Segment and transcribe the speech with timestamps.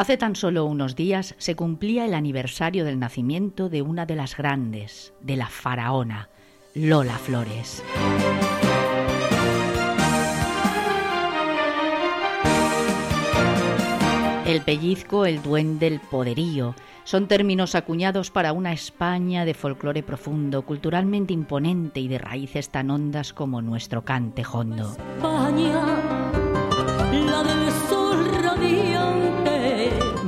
[0.00, 4.34] Hace tan solo unos días se cumplía el aniversario del nacimiento de una de las
[4.34, 6.30] grandes, de la faraona,
[6.74, 7.84] Lola Flores.
[14.46, 16.74] El pellizco, el duende, el poderío
[17.04, 22.90] son términos acuñados para una España de folclore profundo, culturalmente imponente y de raíces tan
[22.90, 24.96] hondas como nuestro cante hondo.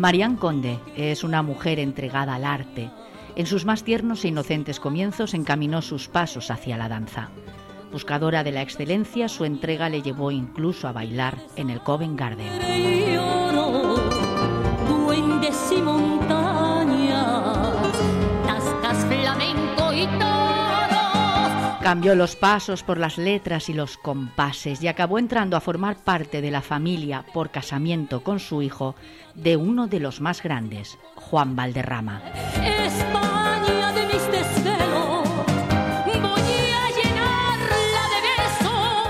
[0.03, 2.91] Marian Conde es una mujer entregada al arte.
[3.37, 7.31] En sus más tiernos e inocentes comienzos encaminó sus pasos hacia la danza.
[7.93, 14.02] Buscadora de la excelencia, su entrega le llevó incluso a bailar en el Covent Garden.
[21.93, 26.41] Cambió los pasos por las letras y los compases y acabó entrando a formar parte
[26.41, 28.95] de la familia por casamiento con su hijo
[29.35, 32.23] de uno de los más grandes, Juan Valderrama.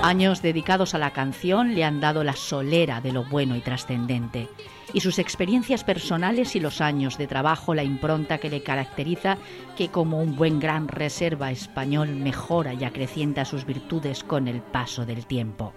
[0.03, 4.49] Años dedicados a la canción le han dado la solera de lo bueno y trascendente
[4.91, 9.37] y sus experiencias personales y los años de trabajo, la impronta que le caracteriza,
[9.77, 15.05] que como un buen gran reserva español mejora y acrecienta sus virtudes con el paso
[15.05, 15.73] del tiempo.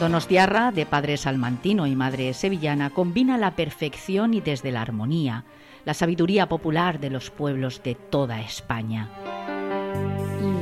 [0.00, 5.44] Donostiarra, de padre salmantino y madre sevillana, combina la perfección y desde la armonía,
[5.84, 9.08] la sabiduría popular de los pueblos de toda España.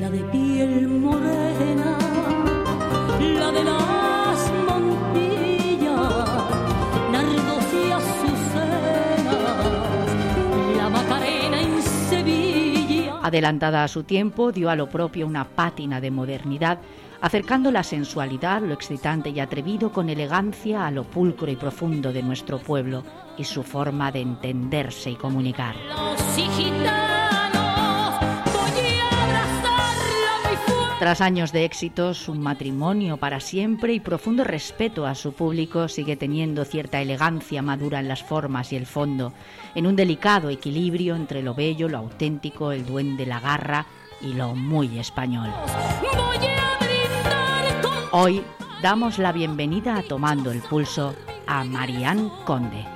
[0.00, 1.98] La de piel morena,
[3.20, 6.10] la de las montillas,
[7.12, 9.26] nardos y azucenas,
[10.76, 13.20] la Macarena en Sevilla.
[13.22, 16.78] Adelantada a su tiempo, dio a lo propio una pátina de modernidad
[17.20, 22.22] acercando la sensualidad, lo excitante y atrevido con elegancia a lo pulcro y profundo de
[22.22, 23.02] nuestro pueblo
[23.36, 25.76] y su forma de entenderse y comunicar.
[30.98, 36.16] Tras años de éxitos, un matrimonio para siempre y profundo respeto a su público sigue
[36.16, 39.32] teniendo cierta elegancia madura en las formas y el fondo,
[39.76, 43.86] en un delicado equilibrio entre lo bello, lo auténtico, el duende, la garra
[44.20, 45.50] y lo muy español.
[48.10, 48.42] Hoy
[48.80, 51.14] damos la bienvenida a Tomando el Pulso
[51.46, 52.86] a Marianne Conde.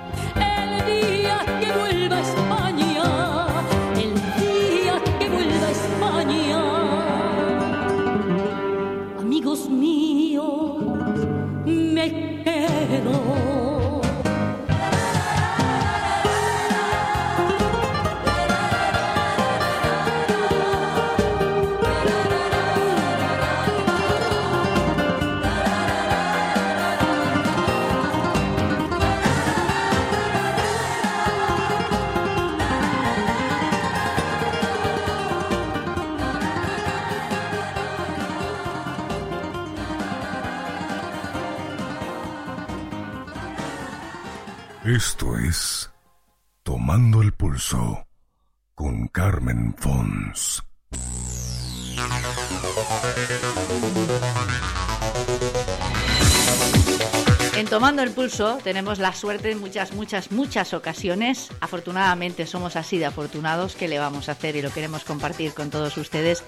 [44.85, 45.89] Esto es
[46.61, 48.05] Tomando el Pulso
[48.75, 50.61] con Carmen Fons.
[57.55, 61.49] En Tomando el Pulso tenemos la suerte en muchas, muchas, muchas ocasiones.
[61.61, 65.69] Afortunadamente somos así de afortunados que le vamos a hacer y lo queremos compartir con
[65.69, 66.43] todos ustedes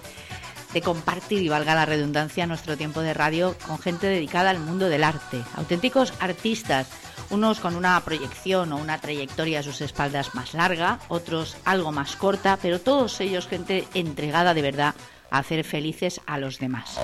[0.76, 4.90] de compartir, y valga la redundancia, nuestro tiempo de radio con gente dedicada al mundo
[4.90, 6.90] del arte, auténticos artistas,
[7.30, 12.18] unos con una proyección o una trayectoria a sus espaldas más larga, otros algo más
[12.18, 14.96] corta, pero todos ellos gente entregada de verdad
[15.32, 17.00] a hacer felices a los demás.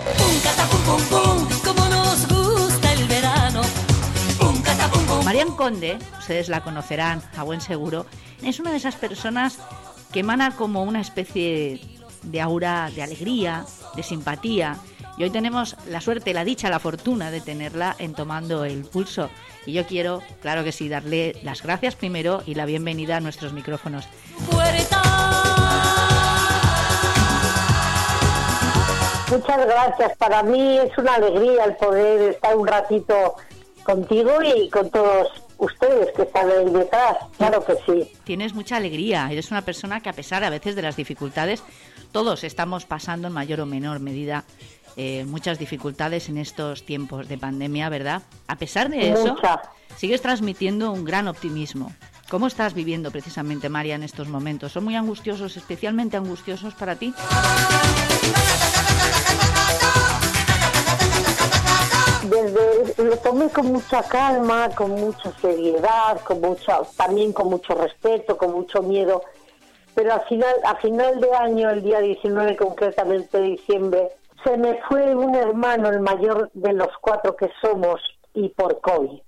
[5.24, 8.06] Marian Conde, ustedes la conocerán a buen seguro,
[8.44, 9.60] es una de esas personas
[10.12, 13.66] que emana como una especie de aura de alegría,
[13.96, 14.78] de simpatía.
[15.18, 19.30] Y hoy tenemos la suerte, la dicha, la fortuna de tenerla en Tomando el Pulso.
[19.66, 23.54] Y yo quiero, claro que sí, darle las gracias primero y la bienvenida a nuestros
[23.54, 24.08] micrófonos.
[29.32, 30.18] Muchas gracias.
[30.18, 33.36] Para mí es una alegría el poder estar un ratito
[33.84, 37.18] contigo y con todos ustedes que están ahí detrás.
[37.38, 38.12] Claro que sí.
[38.24, 39.30] Tienes mucha alegría.
[39.32, 41.64] Eres una persona que a pesar a veces de las dificultades,
[42.12, 44.44] todos estamos pasando en mayor o menor medida
[44.98, 48.24] eh, muchas dificultades en estos tiempos de pandemia, ¿verdad?
[48.48, 49.38] A pesar de eso,
[49.96, 51.94] sigues transmitiendo un gran optimismo.
[52.30, 54.72] ¿Cómo estás viviendo precisamente, María, en estos momentos?
[54.72, 57.14] ¿Son muy angustiosos, especialmente angustiosos para ti?
[62.98, 68.52] Lo tomé con mucha calma, con mucha seriedad, con mucha, también con mucho respeto, con
[68.52, 69.24] mucho miedo.
[69.94, 74.10] Pero al final, a final de año, el día 19 concretamente de diciembre,
[74.44, 78.02] se me fue un hermano, el mayor de los cuatro que somos,
[78.34, 79.20] y por COVID.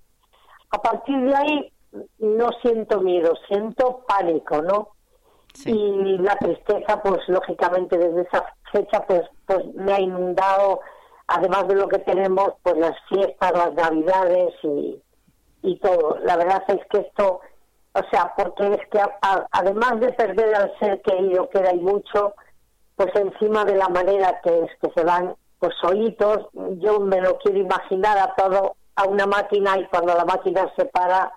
[0.71, 1.73] A partir de ahí
[2.19, 4.89] no siento miedo, siento pánico, ¿no?
[5.65, 10.79] Y la tristeza, pues lógicamente desde esa fecha, pues, pues me ha inundado
[11.33, 15.01] además de lo que tenemos, pues las fiestas, las navidades y,
[15.63, 16.17] y todo.
[16.23, 17.41] La verdad es que esto,
[17.93, 19.01] o sea, porque es que
[19.51, 22.35] además de perder al ser querido, que hay mucho,
[22.95, 26.47] pues encima de la manera que es que se van pues solitos,
[26.79, 30.85] yo me lo quiero imaginar a todo a una máquina y cuando la máquina se
[30.85, 31.31] para,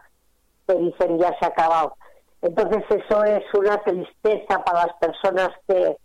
[0.67, 1.97] te dicen ya se ha acabado.
[2.43, 5.97] Entonces eso es una tristeza para las personas que,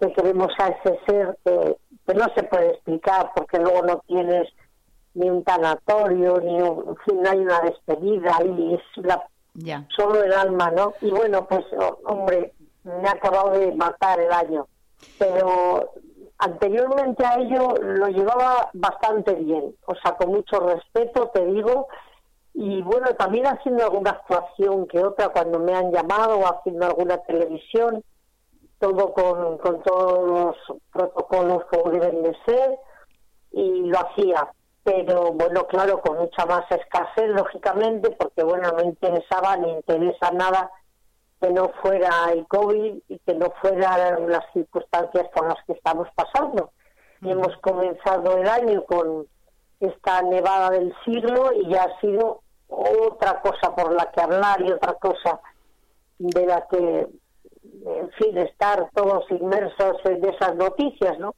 [0.00, 1.76] que queremos a ese ser que,
[2.14, 4.48] no se puede explicar porque luego no tienes
[5.14, 9.26] ni un tanatorio, ni un, fin, no hay una despedida y es la,
[9.96, 10.94] solo el alma, ¿no?
[11.00, 11.64] Y bueno, pues
[12.04, 12.52] hombre,
[12.84, 14.68] me ha acabado de matar el año,
[15.18, 15.92] pero
[16.38, 21.88] anteriormente a ello lo llevaba bastante bien, o sea, con mucho respeto, te digo,
[22.54, 28.02] y bueno, también haciendo alguna actuación que otra cuando me han llamado haciendo alguna televisión,
[28.80, 32.78] todo con, con todos los protocolos como deben de ser
[33.52, 34.50] y lo hacía.
[34.82, 40.70] Pero bueno, claro, con mucha más escasez, lógicamente, porque bueno, no interesaba ni interesa nada
[41.40, 46.08] que no fuera el COVID y que no fueran las circunstancias por las que estamos
[46.14, 46.72] pasando.
[47.20, 49.26] Y hemos comenzado el año con
[49.80, 54.72] esta nevada del siglo y ya ha sido otra cosa por la que hablar y
[54.72, 55.40] otra cosa
[56.18, 57.06] de la que
[57.86, 61.34] en fin, estar todos inmersos en esas noticias, ¿no?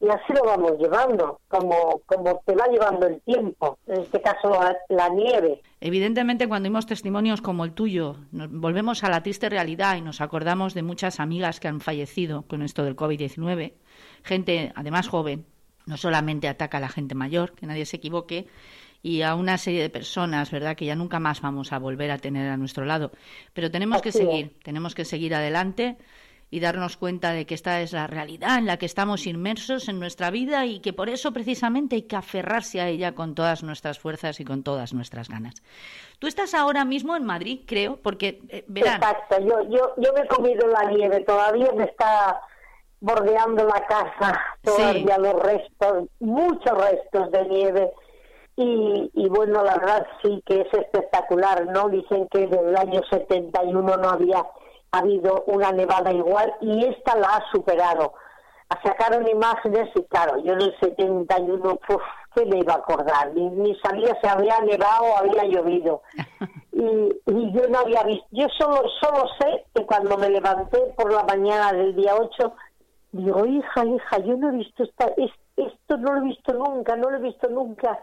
[0.00, 4.50] Y así lo vamos llevando, como, como te va llevando el tiempo, en este caso
[4.88, 5.62] la, nieve.
[5.80, 10.20] Evidentemente, cuando vimos testimonios como el tuyo, nos volvemos a la triste realidad y nos
[10.20, 13.74] acordamos de muchas amigas que han fallecido con esto del COVID-19,
[14.24, 15.46] gente además joven,
[15.86, 18.48] no solamente ataca a la gente mayor, que nadie se equivoque,
[19.02, 22.18] y a una serie de personas, ¿verdad?, que ya nunca más vamos a volver a
[22.18, 23.10] tener a nuestro lado.
[23.52, 25.96] Pero tenemos que seguir, tenemos que seguir adelante
[26.52, 29.98] y darnos cuenta de que esta es la realidad en la que estamos inmersos en
[29.98, 33.98] nuestra vida y que por eso precisamente hay que aferrarse a ella con todas nuestras
[33.98, 35.54] fuerzas y con todas nuestras ganas.
[36.18, 40.28] Tú estás ahora mismo en Madrid, creo, porque eh, Exacto, yo, yo, yo me he
[40.28, 42.38] comido la nieve, todavía me está
[43.00, 47.92] bordeando la casa, todavía los restos, muchos restos de nieve
[48.56, 51.88] y, bueno, la verdad sí que es espectacular, ¿no?
[51.88, 54.44] Dicen que desde el año 71 no había
[54.90, 58.12] habido una nevada igual y esta la ha superado.
[58.82, 61.98] Sacaron imágenes y claro, yo en el 71, pues,
[62.34, 63.32] ¿qué me iba a acordar?
[63.34, 66.02] Ni, ni sabía si había nevado o había llovido.
[66.74, 71.12] Y, y, yo no había visto, yo solo, solo sé que cuando me levanté por
[71.12, 72.54] la mañana del día 8,
[73.12, 75.06] digo, hija, hija, yo no he visto esta,
[75.54, 78.00] esto, no lo he visto nunca, no lo he visto nunca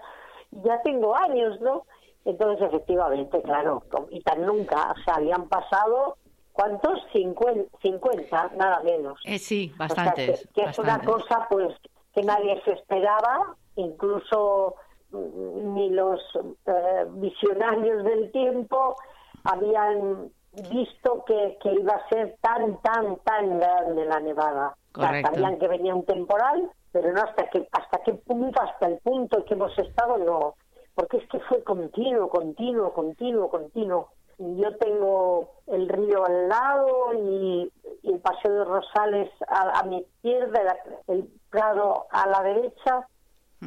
[0.51, 1.86] ya tengo años, ¿no?
[2.25, 6.18] Entonces, efectivamente, claro, y tan nunca, o sea, habían pasado,
[6.51, 7.00] ¿cuántos?
[7.12, 9.20] 50, nada menos.
[9.25, 10.48] Eh, sí, bastantes.
[10.53, 11.75] que, es una cosa, pues,
[12.13, 14.75] que nadie se esperaba, incluso
[15.12, 16.20] mm, ni los
[16.65, 18.96] eh, visionarios del tiempo
[19.44, 20.29] habían
[20.72, 24.75] visto que, que iba a ser tan, tan, tan grande la nevada.
[24.94, 29.46] sabían que venía un temporal, pero no hasta que hasta qué punto hasta el punto
[29.46, 30.55] que hemos estado no.
[30.96, 34.10] Porque es que fue continuo continuo continuo continuo.
[34.38, 37.72] Yo tengo el río al lado y,
[38.03, 40.77] el paseo de Rosales a, mi izquierda
[41.08, 43.08] el Prado a la derecha.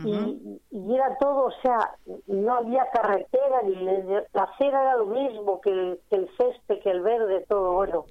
[0.04, 0.60] Y,
[0.94, 6.00] era todo o sea no había carretera ni la acera era lo mismo que el,
[6.08, 8.06] que el césped que el verde todo bueno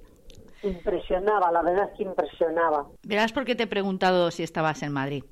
[0.62, 2.86] Impresionaba, la verdad es que impresionaba.
[3.02, 5.24] Verás por qué te he preguntado si estabas en Madrid.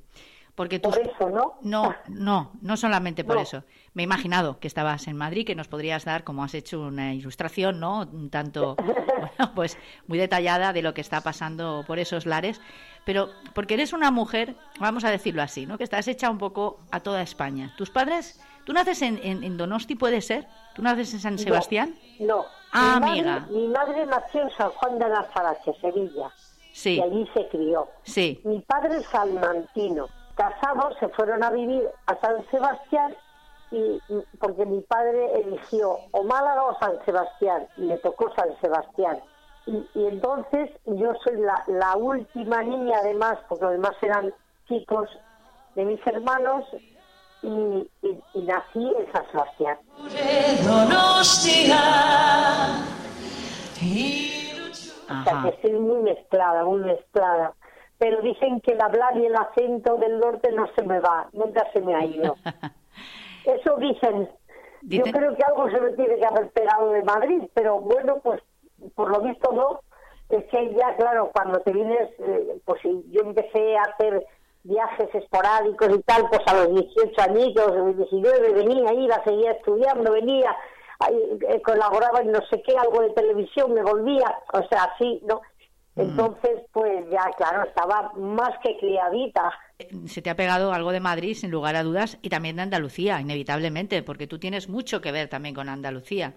[0.55, 0.89] Porque tú...
[0.89, 1.55] Por eso, ¿no?
[1.61, 3.63] No, no, no solamente por eso.
[3.93, 7.13] Me he imaginado que estabas en Madrid, que nos podrías dar, como has hecho, una
[7.13, 8.01] ilustración, ¿no?
[8.01, 12.59] Un tanto, bueno, pues muy detallada de lo que está pasando por esos lares.
[13.05, 15.77] Pero porque eres una mujer, vamos a decirlo así, ¿no?
[15.77, 17.73] Que estás hecha un poco a toda España.
[17.77, 20.47] ¿Tus padres, tú naces en, en, Donosti, puede ser?
[20.75, 21.95] ¿Tú naces en San Sebastián?
[22.19, 23.39] No, Ah, mi amiga.
[23.39, 26.31] Madre, mi madre nació en San Juan de Nazarache, Sevilla.
[26.73, 26.97] Sí.
[26.97, 27.87] Y allí se crió.
[28.03, 28.41] Sí.
[28.43, 30.07] Mi padre es salmantino.
[30.35, 33.15] Casados se fueron a vivir a San Sebastián
[33.71, 34.01] y
[34.39, 39.19] porque mi padre eligió o Málaga o San Sebastián y le tocó San Sebastián.
[39.65, 44.33] Y, entonces yo soy la, la última niña además, porque los demás eran
[44.67, 45.09] chicos
[45.75, 46.65] de mis hermanos
[47.43, 47.89] y,
[48.33, 49.77] y, nací en San Sebastián.
[55.09, 57.53] O sea, que estoy muy mezclada, muy mezclada.
[57.97, 61.67] Pero dicen que el hablar y el acento del norte no se me va, nunca
[61.73, 62.35] se me ha ido.
[63.45, 64.29] Eso dicen.
[64.83, 68.41] Yo creo que algo se me tiene que haber pegado de Madrid, pero bueno, pues
[68.95, 69.81] por lo visto no.
[70.29, 74.25] Es que ya, claro, cuando te vienes, eh, pues yo empecé a hacer
[74.63, 79.51] viajes esporádicos y tal, pues a los 18 añitos, a los 19 venía, iba, seguía
[79.51, 80.55] estudiando, venía,
[81.09, 85.41] eh, colaboraba en no sé qué, algo de televisión, me volvía, o sea, así, ¿no?
[85.95, 89.51] Entonces, pues ya, claro, estaba más que criadita.
[90.05, 93.19] Se te ha pegado algo de Madrid, sin lugar a dudas, y también de Andalucía,
[93.19, 96.33] inevitablemente, porque tú tienes mucho que ver también con Andalucía.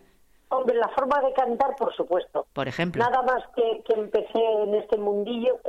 [0.48, 2.46] Hombre, la forma de cantar, por supuesto.
[2.52, 3.02] Por ejemplo.
[3.02, 5.60] Nada más que, que empecé en este mundillo,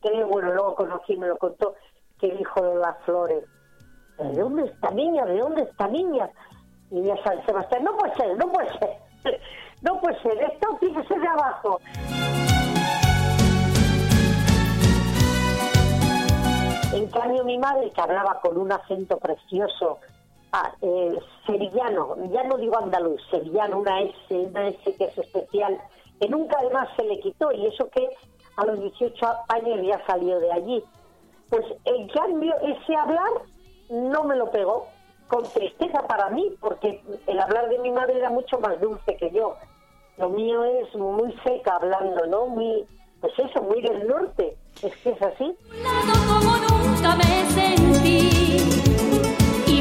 [0.00, 1.74] creo, bueno, luego conocí, me lo contó,
[2.20, 3.44] que dijo las flores.
[4.18, 5.24] ¿De dónde está niña?
[5.24, 6.28] ¿De dónde está niña?
[6.90, 8.90] Y ya San Sebastián, no puede ser, no puede ser.
[9.82, 11.80] No puede ser, esto fíjese de abajo.
[16.92, 19.98] En cambio, mi madre, que hablaba con un acento precioso,
[20.52, 25.80] ah, eh, sevillano, ya no digo andaluz, sevillano, una S, una S que es especial,
[26.20, 28.06] que nunca además se le quitó, y eso que
[28.56, 30.84] a los 18 años ya salió de allí.
[31.50, 33.30] Pues en cambio, ese hablar
[33.90, 34.88] no me lo pegó,
[35.28, 39.30] con tristeza para mí, porque el hablar de mi madre era mucho más dulce que
[39.30, 39.56] yo.
[40.18, 42.46] Lo mío es muy seca hablando, ¿no?
[42.46, 42.84] Muy,
[43.20, 44.56] pues eso, muy del norte.
[44.82, 45.56] Es que es así.
[46.28, 48.60] Como nunca me sentí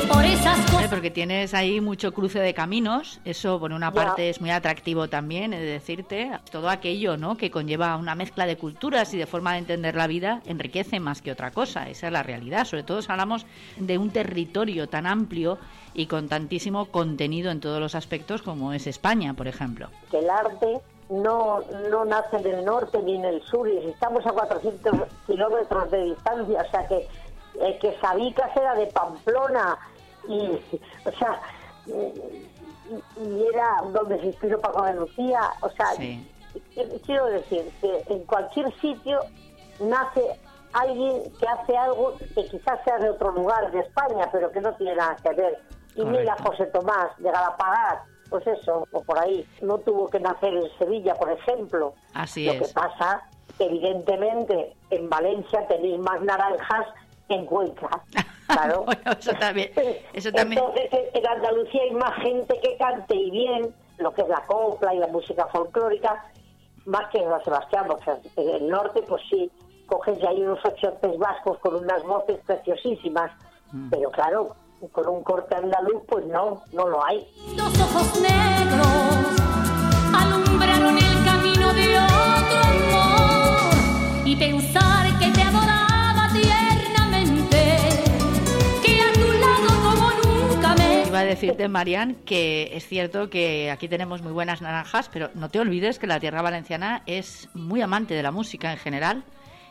[0.07, 0.68] por esas.
[0.89, 5.53] Porque tienes ahí mucho cruce de caminos, eso por una parte es muy atractivo también,
[5.53, 7.37] es decirte, todo aquello ¿no?
[7.37, 11.21] que conlleva una mezcla de culturas y de forma de entender la vida enriquece más
[11.21, 13.45] que otra cosa, esa es la realidad, sobre todo si hablamos
[13.77, 15.59] de un territorio tan amplio
[15.93, 19.89] y con tantísimo contenido en todos los aspectos como es España, por ejemplo.
[20.09, 21.59] Que el arte no,
[21.91, 26.65] no nace del norte ni en el sur, y estamos a 400 kilómetros de distancia,
[26.67, 27.07] o sea que,
[27.61, 29.77] eh, que Sabicas era de Pamplona,
[30.27, 31.41] y, o sea,
[31.85, 35.87] y, era donde se inspiró Paco de Lucía, o sea,
[37.05, 39.19] quiero decir que en cualquier sitio
[39.79, 40.39] nace
[40.73, 44.73] alguien que hace algo que quizás sea de otro lugar de España, pero que no
[44.75, 45.59] tiene nada que ver.
[45.95, 50.53] Y mira José Tomás de Galapagar, pues eso, o por ahí, no tuvo que nacer
[50.53, 51.93] en Sevilla, por ejemplo.
[52.13, 52.67] Así Lo es.
[52.67, 53.23] que pasa,
[53.57, 56.87] evidentemente, en Valencia tenéis más naranjas
[57.29, 57.89] en Cuenca.
[58.49, 58.83] Claro.
[59.19, 59.69] eso también.
[60.11, 60.59] Eso también.
[60.59, 64.91] Entonces, en Andalucía hay más gente que cante y bien lo que es la copla
[64.95, 66.25] y la música folclórica,
[66.85, 69.51] más que en San Sebastián, porque en el norte, pues sí,
[69.85, 73.31] coges ya hay unos ochotes vascos con unas voces preciosísimas,
[73.71, 73.89] mm.
[73.91, 74.55] pero claro,
[74.91, 77.27] con un corte andaluz, pues no, no lo hay.
[77.55, 78.87] Los ojos negros
[80.15, 84.88] alumbraron el camino de otro amor y pensar
[91.29, 95.99] decirte, Marian, que es cierto que aquí tenemos muy buenas naranjas, pero no te olvides
[95.99, 99.23] que la tierra valenciana es muy amante de la música en general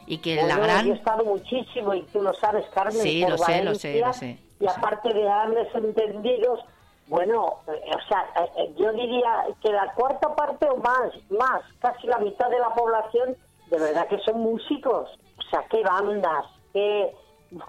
[0.07, 0.87] y que la gran...
[0.87, 3.03] Yo he estado muchísimo y tú lo sabes, Carmen.
[3.03, 4.39] Sí, lo sé, lo sé, lo sé.
[4.61, 6.61] Y aparte de grandes entendidos,
[7.09, 11.63] bueno, eh, o sea, eh, eh, yo diría que la cuarta parte o más, más,
[11.79, 13.37] casi la mitad de la población,
[13.71, 15.09] de verdad que son músicos.
[15.39, 17.15] O sea, qué bandas, qué,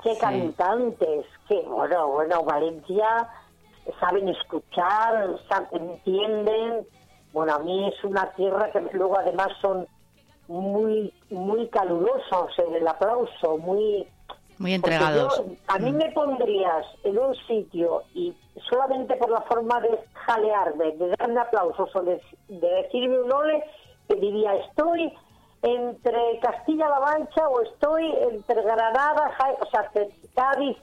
[0.03, 3.29] qué cantantes, qué, bueno, bueno, Valencia
[4.00, 6.88] saben escuchar, saben, entienden.
[7.34, 9.88] Bueno, a mí es una tierra que luego además son
[10.48, 14.08] muy muy calurosos en el aplauso, muy
[14.58, 15.41] muy entregados.
[15.67, 15.96] a mí mm.
[15.96, 18.36] me pondrías en un sitio y
[18.69, 23.63] solamente por la forma de jalearme, de darme aplausos o de, decirme un ole,
[24.08, 25.13] te diría estoy
[25.62, 29.31] entre Castilla-La Mancha o estoy entre Granada,
[29.62, 29.91] o sea,
[30.36, 30.77] Cádiz,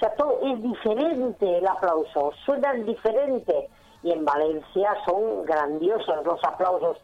[0.00, 3.68] sea, todo es diferente el aplauso, suenan diferente.
[4.02, 6.96] Y en Valencia son grandiosos los aplausos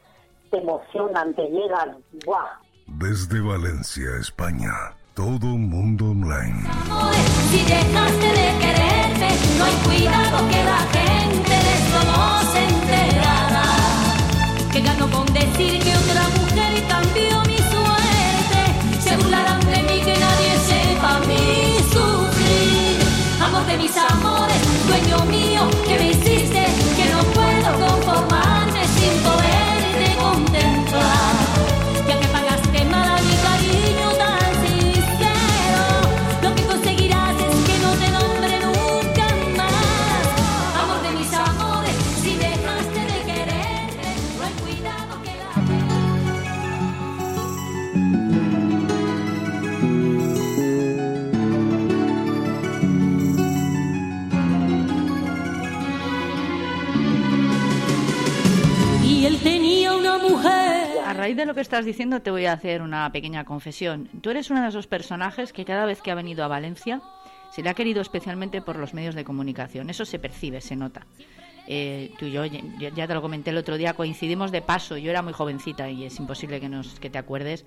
[0.51, 1.99] te emocionan, te llegan.
[2.25, 2.61] ¡Buah!
[2.87, 4.73] Desde Valencia, España,
[5.15, 6.63] todo mundo online.
[7.51, 13.65] Si dejaste de quererme, no hay cuidado que la gente de eso no se enterará.
[14.73, 15.86] Que gano con decir
[23.77, 24.66] mis amores,
[61.67, 64.09] estás diciendo te voy a hacer una pequeña confesión.
[64.21, 67.03] Tú eres uno de esos personajes que cada vez que ha venido a Valencia
[67.51, 69.91] se le ha querido especialmente por los medios de comunicación.
[69.91, 71.07] Eso se percibe, se nota.
[71.67, 74.97] Eh, tú y yo, ya te lo comenté el otro día, coincidimos de paso.
[74.97, 77.65] Yo era muy jovencita y es imposible que, nos, que te acuerdes,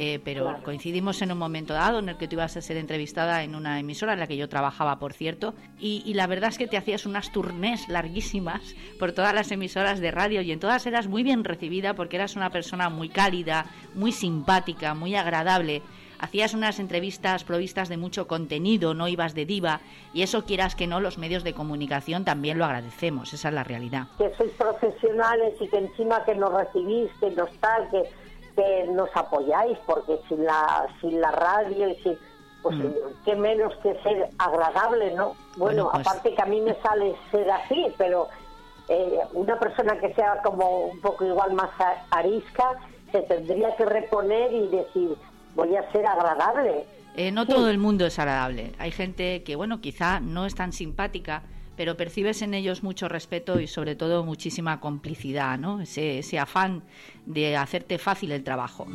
[0.00, 3.42] eh, pero coincidimos en un momento dado en el que tú ibas a ser entrevistada
[3.42, 6.68] en una emisora en la que yo trabajaba, por cierto, y, la verdad es que
[6.68, 11.08] te hacías unas turnés larguísimas por todas las emisoras de radio y en todas eras
[11.08, 15.82] muy bien recibida porque eras una persona muy cálida, muy simpática, muy agradable
[16.20, 19.80] hacías unas entrevistas provistas de mucho contenido, no ibas de diva,
[20.12, 23.64] y eso quieras que no, los medios de comunicación también lo agradecemos, esa es la
[23.64, 24.08] realidad.
[24.18, 28.02] Que sois profesionales y que encima que nos recibís, que nos tal, que,
[28.58, 32.18] que nos apoyáis, porque sin la, sin la radio y sin
[32.60, 32.90] pues mm.
[33.24, 35.36] qué menos que ser agradable, ¿no?
[35.56, 38.28] Bueno, pues aparte que a mí me sale ser así, pero
[38.88, 41.70] eh, una persona que sea como un poco igual más
[42.10, 42.72] arisca
[43.12, 45.16] se tendría que reponer y decir,
[45.54, 46.84] voy a ser agradable.
[47.14, 48.72] Eh, no todo el mundo es agradable.
[48.80, 51.44] Hay gente que, bueno, quizá no es tan simpática,
[51.78, 55.80] pero percibes en ellos mucho respeto y sobre todo muchísima complicidad, ¿no?
[55.80, 56.82] Ese, ese afán
[57.24, 58.88] de hacerte fácil el trabajo.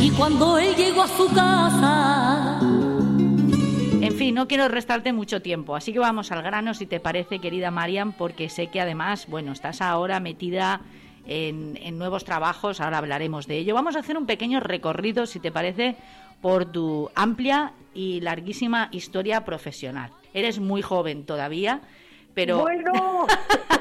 [0.00, 2.60] Y cuando él llegó a su casa
[4.00, 7.40] en fin, no quiero restarte mucho tiempo, así que vamos al grano si te parece,
[7.40, 10.82] querida Marian, porque sé que además, bueno, estás ahora metida
[11.26, 13.74] en, nuevos trabajos, ahora hablaremos de ello.
[13.74, 15.96] Vamos a hacer un pequeño recorrido, si te parece,
[16.44, 20.10] por tu amplia y larguísima historia profesional.
[20.34, 21.80] Eres muy joven todavía,
[22.34, 22.58] pero...
[22.58, 23.26] Bueno.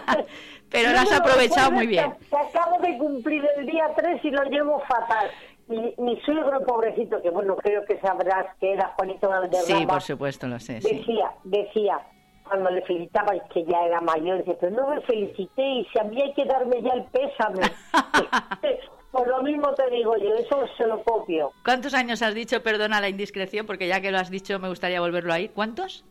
[0.71, 2.05] pero lo has aprovechado muy bien.
[2.31, 5.29] acabo de cumplir el día 3 y lo llevo fatal.
[5.67, 9.79] Mi, mi, suegro, pobrecito, que bueno, creo que sabrás que era Juanito Valderrama.
[9.79, 10.75] Sí, por supuesto, lo sé.
[10.75, 11.99] Decía, decía,
[12.45, 16.05] cuando le felicitaba que ya era mayor, dice, pero no me felicité y si a
[16.05, 17.59] mí hay que darme ya el pésame.
[19.13, 21.51] Por lo mismo te digo yo, eso se lo copio.
[21.63, 24.99] ¿Cuántos años has dicho, perdona la indiscreción, porque ya que lo has dicho me gustaría
[24.99, 25.51] volverlo a ir?
[25.51, 26.03] ¿Cuántos?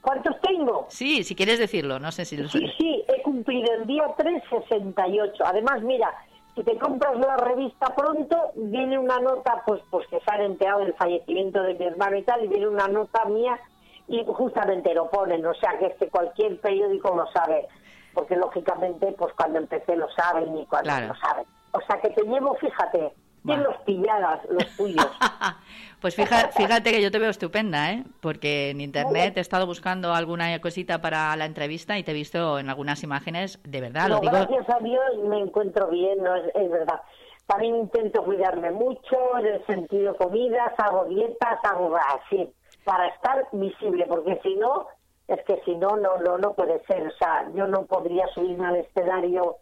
[0.00, 0.86] ¿Cuántos tengo?
[0.88, 4.42] Sí, si quieres decirlo, no sé si lo Sí, sí, he cumplido el día 3,
[4.50, 5.44] 68.
[5.46, 6.12] Además, mira,
[6.56, 10.80] si te compras la revista pronto, viene una nota, pues, pues que se ha enterado
[10.80, 13.56] del fallecimiento de mi hermano y tal, y viene una nota mía
[14.08, 17.68] y justamente lo ponen, o sea que este cualquier periódico lo sabe,
[18.14, 21.46] porque lógicamente, pues cuando empecé lo saben y cuando lo saben.
[21.76, 23.12] O sea que te llevo, fíjate,
[23.44, 25.06] ¿quién los pilladas, los tuyos?
[26.00, 28.04] Pues fíjate, fíjate que yo te veo estupenda, ¿eh?
[28.20, 32.58] Porque en internet he estado buscando alguna cosita para la entrevista y te he visto
[32.58, 34.32] en algunas imágenes, de verdad, lo digo.
[34.32, 37.00] Gracias a Dios me encuentro bien, no es, verdad.
[37.46, 42.52] También intento cuidarme mucho en el sentido comidas, hago dietas, hago así,
[42.84, 44.86] para estar visible, porque si no,
[45.28, 47.06] es que si no, no, no, no puede ser.
[47.06, 49.56] O sea, yo no podría subirme al escenario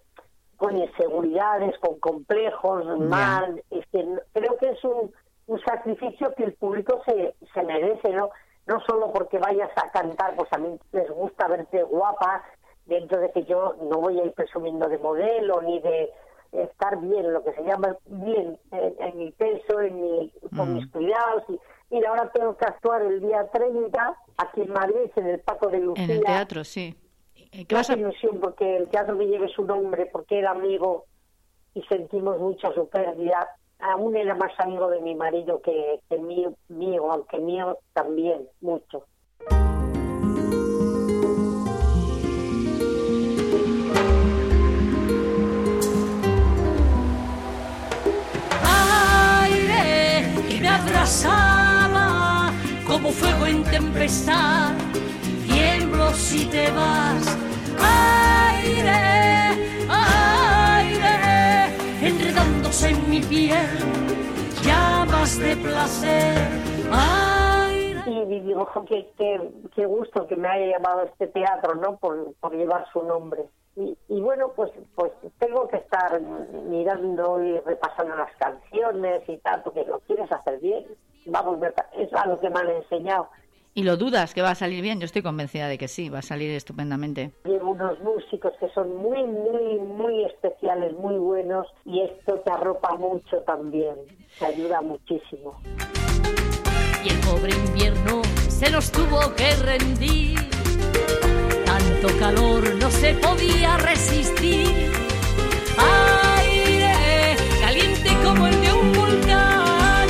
[0.64, 3.62] con inseguridades, con complejos, mal.
[3.70, 5.12] Es que creo que es un
[5.46, 8.30] un sacrificio que el público se, se merece, ¿no?
[8.66, 12.42] No solo porque vayas a cantar, pues a mí les gusta verte guapa,
[12.86, 16.10] dentro de que yo no voy a ir presumiendo de modelo ni de
[16.52, 20.74] estar bien, lo que se llama bien en, mi peso, en mi, con mm.
[20.74, 21.42] mis cuidados.
[21.48, 25.68] Y, mira, ahora tengo que actuar el día 30 aquí en Madrid, en el Paco
[25.68, 26.04] de Lucía.
[26.04, 26.96] En el teatro, sí.
[27.54, 27.94] ¿Qué vas a...
[27.94, 31.06] ilusión porque el teatro me lleve su nombre, porque era amigo
[31.72, 33.48] y sentimos mucho su pérdida.
[33.78, 39.04] Aún era más amigo de mi marido que, mío, mío, aunque mío también, mucho.
[49.42, 52.52] Aire que me abrazaba
[52.86, 54.72] como fuego en tempestad,
[56.14, 57.38] si te vas.
[57.78, 58.90] Aire,
[59.88, 61.16] aire,
[62.00, 63.66] enredándose en mi piel,
[64.62, 66.48] llamas de placer.
[66.90, 69.10] Ay, y digo, qué,
[69.74, 71.96] qué, gusto que me haya llamado este teatro, ¿no?
[71.96, 73.44] Por, por llevar su nombre.
[73.76, 79.62] Y, y, bueno, pues pues tengo que estar mirando y repasando las canciones y tal,
[79.64, 80.86] porque lo quieres hacer bien.
[81.26, 81.58] Vamos,
[81.96, 83.28] es algo que me han enseñado.
[83.76, 85.00] ¿Y lo dudas que va a salir bien?
[85.00, 87.32] Yo estoy convencida de que sí, va a salir estupendamente.
[87.44, 92.96] Llevo unos músicos que son muy, muy, muy especiales, muy buenos y esto te arropa
[92.96, 93.96] mucho también,
[94.38, 95.60] te ayuda muchísimo.
[97.04, 100.38] Y el pobre invierno se nos tuvo que rendir,
[101.66, 104.68] tanto calor no se podía resistir.
[106.46, 110.08] Aire caliente como el de un volcán,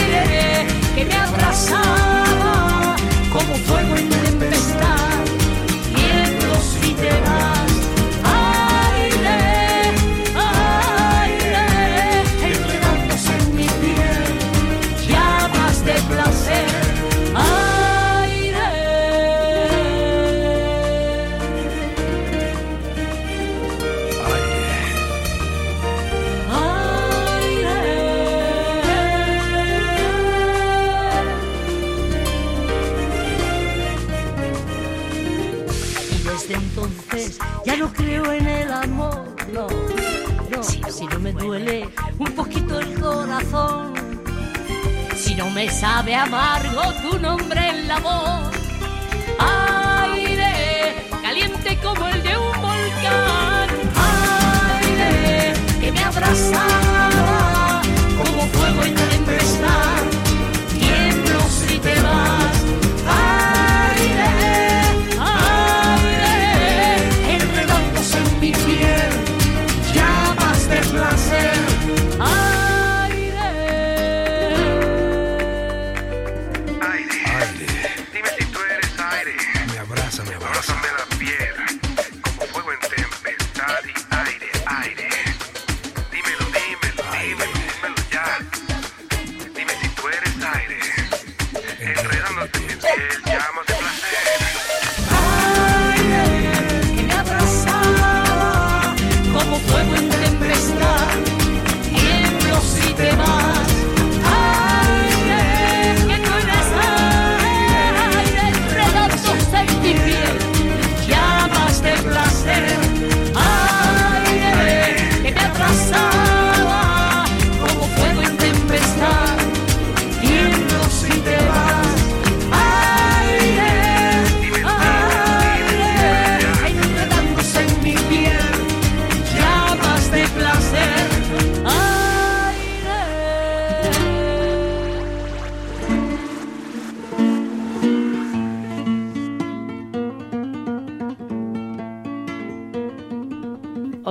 [0.00, 2.07] aire que me abrazaba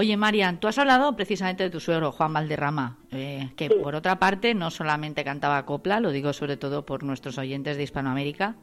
[0.07, 4.19] Oye, Marian, tú has hablado precisamente de tu suegro, Juan Valderrama, eh, que por otra
[4.19, 8.55] parte no solamente cantaba copla, lo digo sobre todo por nuestros oyentes de Hispanoamérica,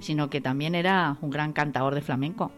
[0.00, 2.50] sino que también era un gran cantador de flamenco.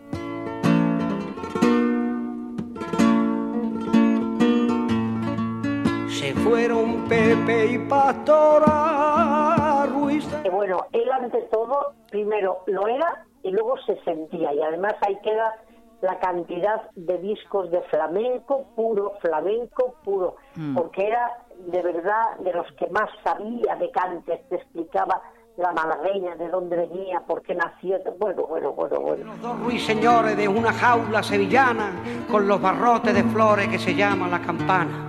[6.09, 10.27] Se fueron Pepe y Pastora Ruiz.
[10.51, 14.55] Bueno, él ante todo, primero lo era y luego se sentía.
[14.55, 15.55] Y además ahí queda
[16.03, 20.37] la cantidad de discos de flamenco, puro flamenco, puro.
[20.57, 20.75] Mm.
[20.75, 25.21] Porque era de verdad de los que más sabía de cantes, te explicaba
[25.57, 27.99] la malagueña, de dónde venía, por qué nació.
[28.19, 29.25] Bueno, bueno, bueno, bueno.
[29.27, 31.93] Los dos ruiseñores de una jaula sevillana
[32.31, 35.07] con los barrotes de flores que se llaman la campana.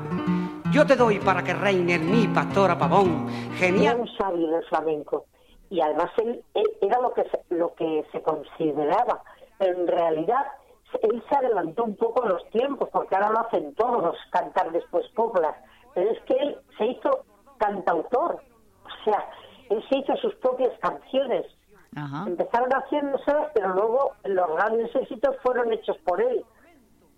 [0.71, 3.27] Yo te doy para que reine en mí, pastora pavón.
[3.30, 3.99] Era Genial.
[4.01, 5.25] un sabio del flamenco.
[5.69, 9.23] Y además él, él era lo que, se, lo que se consideraba.
[9.58, 10.45] Pero en realidad
[11.01, 15.56] él se adelantó un poco los tiempos, porque ahora lo hacen todos, cantar después coplas.
[15.93, 17.25] Pero es que él se hizo
[17.58, 18.41] cantautor.
[18.86, 19.30] O sea,
[19.69, 21.45] él se hizo sus propias canciones.
[21.95, 22.23] Ajá.
[22.27, 26.43] Empezaron haciéndoselas, pero luego los grandes éxitos fueron hechos por él.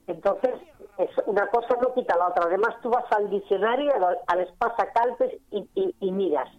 [0.07, 0.51] Entonces,
[0.97, 2.45] es, una cosa no quita la otra.
[2.45, 6.49] Además, tú vas al diccionario, al, al Espasa Calpes y, y- y miras.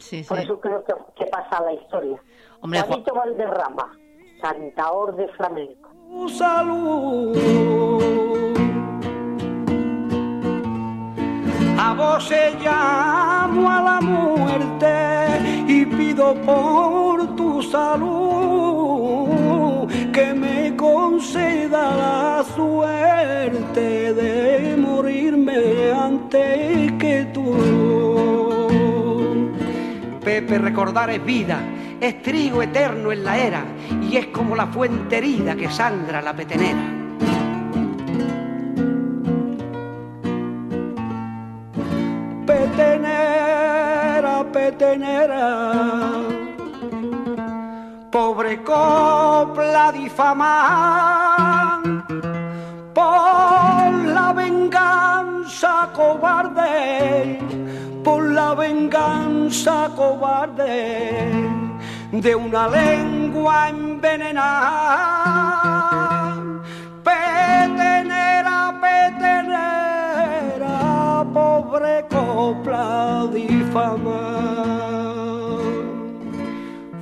[0.00, 2.20] Sí, Por eso creo que, que pasa la historia.
[2.60, 3.96] Hombre, Juan- Juanito Valderrama,
[4.40, 5.90] cantador de flamenco.
[6.10, 7.38] Tu salud.
[11.78, 18.98] A vos se llamo a la muerte y pido por tu salud
[20.12, 27.54] que me conceda la suerte de morirme antes que tú.
[30.24, 31.60] Pepe, recordar es vida,
[32.00, 33.64] es trigo eterno en la era
[34.10, 36.82] y es como la fuente herida que sangra la petenera.
[42.44, 45.72] Petenera, petenera,
[48.10, 51.80] pobre copla difamada
[52.92, 57.38] por la venganza cobarde,
[58.02, 61.69] por la venganza cobarde
[62.12, 64.42] de una lengua envenenada.
[67.04, 70.66] Petenera, petenera,
[71.32, 74.80] pobre copla difamada.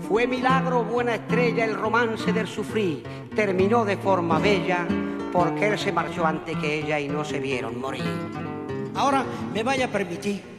[0.08, 3.02] Fue milagro, buena estrella, el romance del sufrir.
[3.34, 4.86] Terminó de forma bella
[5.32, 8.04] porque él se marchó antes que ella y no se vieron morir.
[8.94, 10.57] Ahora me vaya a permitir,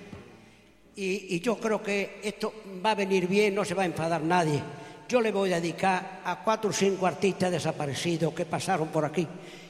[1.02, 2.54] y, yo creo que esto
[2.86, 4.62] va a venir bien, no se va a enfadar nadie.
[5.08, 9.26] Yo le voy a dedicar a cuatro o cinco artistas desaparecidos que pasaron por aquí.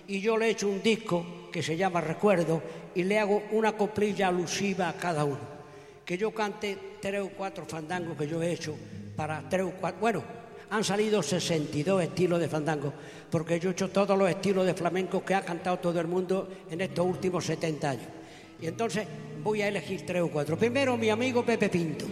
[0.08, 2.62] Y yo le he hecho un disco que se llama Recuerdo
[2.96, 5.60] y le hago una coplilla alusiva a cada uno.
[6.04, 8.76] Que yo cante tres o cuatro fandangos que yo he hecho
[9.16, 10.02] para tres o cuatro.
[10.02, 10.24] Bueno,
[10.72, 12.92] han salido 62 estilos de fandango,
[13.30, 16.50] porque yo he hecho todos los estilos de flamenco que ha cantado todo el mundo
[16.72, 18.19] en estos últimos 70 años.
[18.62, 19.08] Y entonces
[19.44, 20.58] voy a elegir tres o cuatro.
[20.58, 22.06] Primero, mi amigo Pepe Pinto.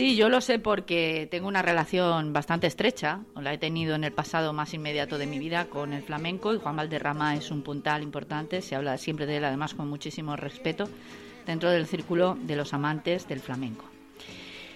[0.00, 4.14] Sí, yo lo sé porque tengo una relación bastante estrecha, la he tenido en el
[4.14, 8.02] pasado más inmediato de mi vida con el flamenco y Juan Valderrama es un puntal
[8.02, 10.88] importante, se habla siempre de él además con muchísimo respeto
[11.44, 13.84] dentro del círculo de los amantes del flamenco.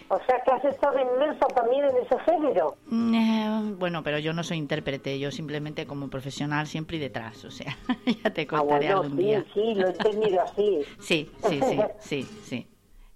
[0.08, 2.76] O sea que has estado inmersa también en ese género.
[2.92, 7.50] Eh, Bueno, pero yo no soy intérprete, yo simplemente como profesional siempre y detrás, o
[7.50, 7.76] sea,
[8.24, 9.44] ya te Ah, contaré bueno, algún sí, día.
[9.54, 10.80] sí, lo he entendido así.
[11.00, 12.66] Sí, sí, sí, sí, sí.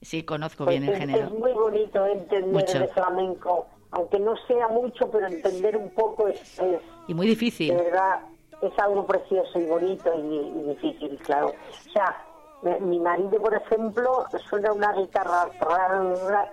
[0.00, 1.26] Sí, conozco Pues bien el género.
[1.26, 2.78] es muy bonito entender Mucho.
[2.78, 7.76] de flamenco, aunque no sea mucho, pero entender un poco es, es Y muy difícil.
[7.76, 8.20] de verdad,
[8.62, 11.48] es algo precioso y bonito y, y difícil, claro.
[11.48, 12.16] O sea,
[12.62, 15.48] mi- mi marido, por ejemplo, suena una guitarra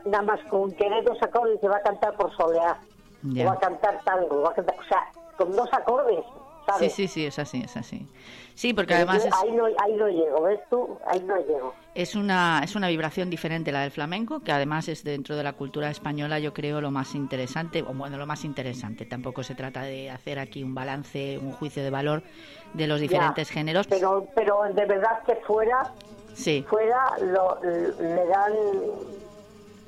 [0.06, 2.78] nada más con un querer dos acordes y se va a cantar por soleá,
[3.42, 5.04] o va a cantar tango, va a cantar, o sea,
[5.36, 6.94] con dos acordes, Sí, ¿sabes?
[6.94, 8.08] sí, sí, es así, es así.
[8.56, 10.98] Sí, porque Pero además yo es, ahí, no, ahí no llego, ¿ves tú?
[11.08, 11.74] Ahí no llego.
[11.94, 15.54] es una es una vibración diferente la del flamenco, que además es dentro de la
[15.54, 19.06] cultura española, yo creo, lo más interesante, o bueno, lo más interesante.
[19.06, 22.24] Tampoco se trata de hacer aquí un balance, un juicio de valor
[22.74, 23.88] de los diferentes Ya, géneros.
[23.88, 25.92] Pero, pero de verdad que fuera,
[26.34, 28.54] Sí, fuera lo, le dan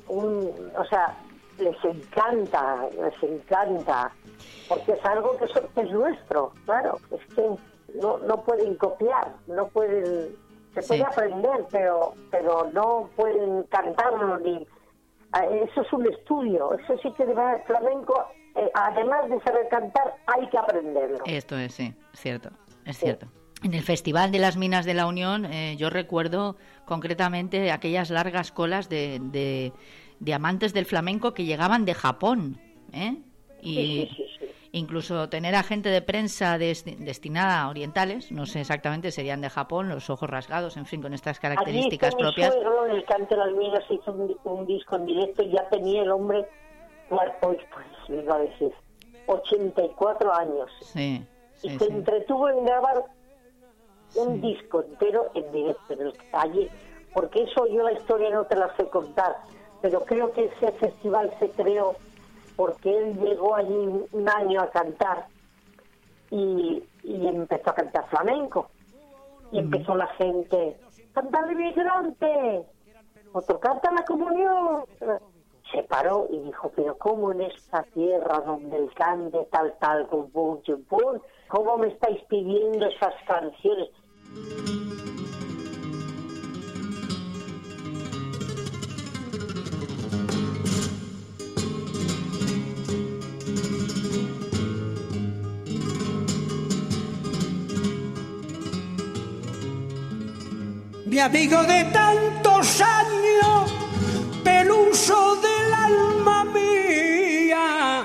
[0.08, 1.14] un, o sea,
[1.58, 4.12] les encanta, les encanta,
[4.68, 7.48] porque es algo que, so- que es nuestro, claro, es que
[7.94, 10.36] no, no pueden copiar, no pueden,
[10.74, 11.06] se puede Sí.
[11.06, 14.66] aprender, pero, pero no pueden cantarlo ni,
[15.30, 17.34] Ah, eso es un estudio, eso sí que de
[17.66, 18.24] flamenco,
[18.56, 21.18] eh, además de saber cantar, hay que aprenderlo.
[21.26, 22.48] esto es, sí, cierto,
[22.86, 23.26] es cierto.
[23.62, 28.52] En el Festival de las Minas de la Unión, eh, yo recuerdo concretamente aquellas largas
[28.52, 29.74] colas de, de,
[30.18, 32.58] de amantes del flamenco que llegaban de Japón,
[32.94, 33.18] ¿eh?
[33.60, 34.24] Y sí.
[34.72, 39.48] Incluso tener a gente de prensa des- destinada a orientales, no sé exactamente, serían de
[39.50, 42.54] Japón, los ojos rasgados, en fin, con estas características propias.
[42.54, 45.50] Mi suegro, en el Canto de las Minas hizo un, un disco en directo y
[45.52, 46.46] ya tenía el hombre,
[47.08, 48.72] pues, pues, iba a decir,
[49.26, 50.70] 84 años.
[50.82, 51.24] Sí,
[51.62, 51.84] y se sí.
[51.90, 53.04] entretuvo en grabar
[54.14, 56.70] un disco entero en directo en el calle,
[57.12, 59.36] porque eso yo la historia no te la sé contar,
[59.82, 61.94] pero creo que ese festival se creó
[62.58, 65.28] porque él llegó allí un año a cantar
[66.28, 68.68] y, y empezó a cantar flamenco.
[69.52, 70.76] Y empezó la gente,
[71.14, 72.66] canta el migrante,
[73.32, 74.82] otro canta la comunión.
[75.70, 80.28] Se paró y dijo, pero ¿cómo en esta tierra donde el cante tal, tal, con
[80.32, 83.90] pum, chum, pum, cómo me estáis pidiendo esas canciones?
[101.08, 103.72] Mi amigo de tantos años,
[104.44, 108.04] peluso del alma mía.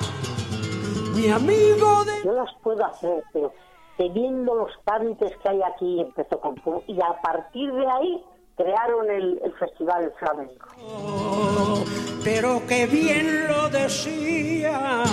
[1.13, 2.23] Mi amigo de...
[2.23, 3.51] Yo las puedo hacer, pero
[3.97, 6.55] teniendo los cantes que hay aquí, empezó con
[6.87, 8.23] y a partir de ahí
[8.55, 10.69] crearon el, el Festival Flamenco.
[12.23, 15.03] Pero que bien lo decía.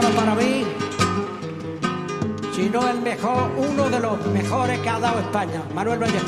[0.00, 0.64] Para mí,
[2.54, 6.26] si no el mejor, uno de los mejores que ha dado España, Manuel Vallejo.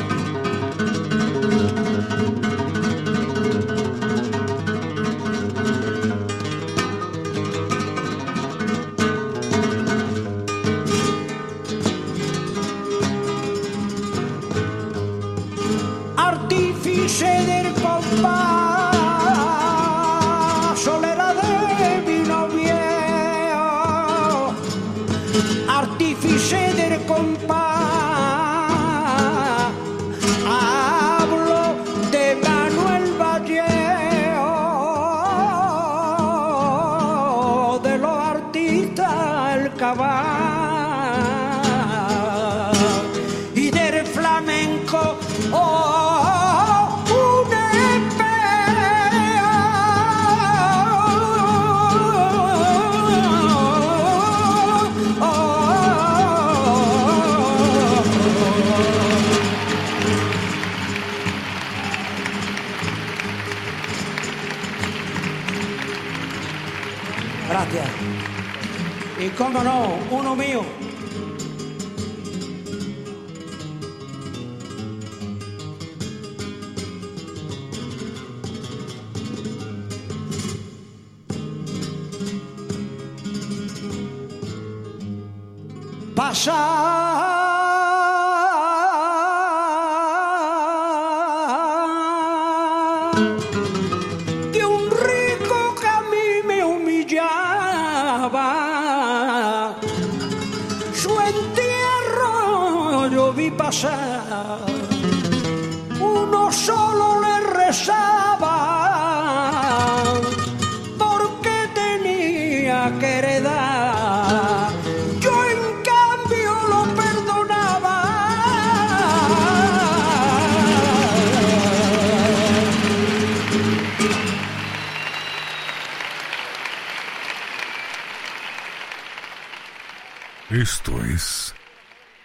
[130.61, 131.55] Esto es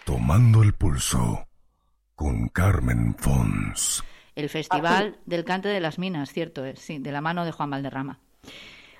[0.08, 1.46] Tomando el Pulso
[2.16, 4.04] con Carmen Fons.
[4.36, 7.70] El Festival del Cante de las Minas, cierto es, sí, de la mano de Juan
[7.70, 8.18] Valderrama.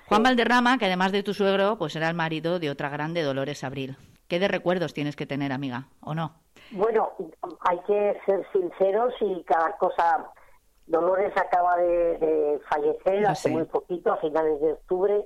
[0.06, 3.64] Juan Valderrama, que además de tu suegro, pues era el marido de otra grande, Dolores
[3.64, 3.96] Abril.
[4.28, 6.34] ¿Qué de recuerdos tienes que tener, amiga, o no?
[6.70, 7.10] Bueno,
[7.68, 10.30] hay que ser sinceros y cada cosa.
[10.86, 15.24] Dolores acaba de, de fallecer Ya hace muy poquito, a finales de octubre.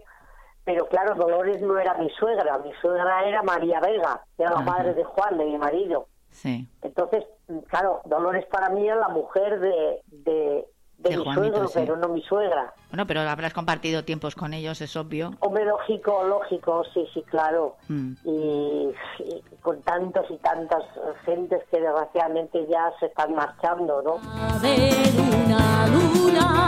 [0.69, 4.61] Pero claro, Dolores no era mi suegra, mi suegra era María Vega, que era la
[4.61, 6.09] madre de Juan, de mi marido.
[6.31, 6.69] Sí.
[6.83, 7.25] Entonces,
[7.69, 10.67] claro, Dolores para mí era la mujer de, de,
[10.99, 11.75] de De mi Juanito, suegro, sí.
[11.81, 12.75] pero no mi suegra.
[12.91, 15.31] Bueno, pero habrás compartido tiempos con ellos, es obvio.
[15.41, 17.77] Hombre, lógico, lógico, sí, sí, claro.
[17.89, 18.13] Mm.
[18.25, 20.85] Y, y con tantos y tantas
[21.25, 24.17] gentes que desgraciadamente ya se están marchando, ¿no?
[24.39, 26.59] A ver una luna,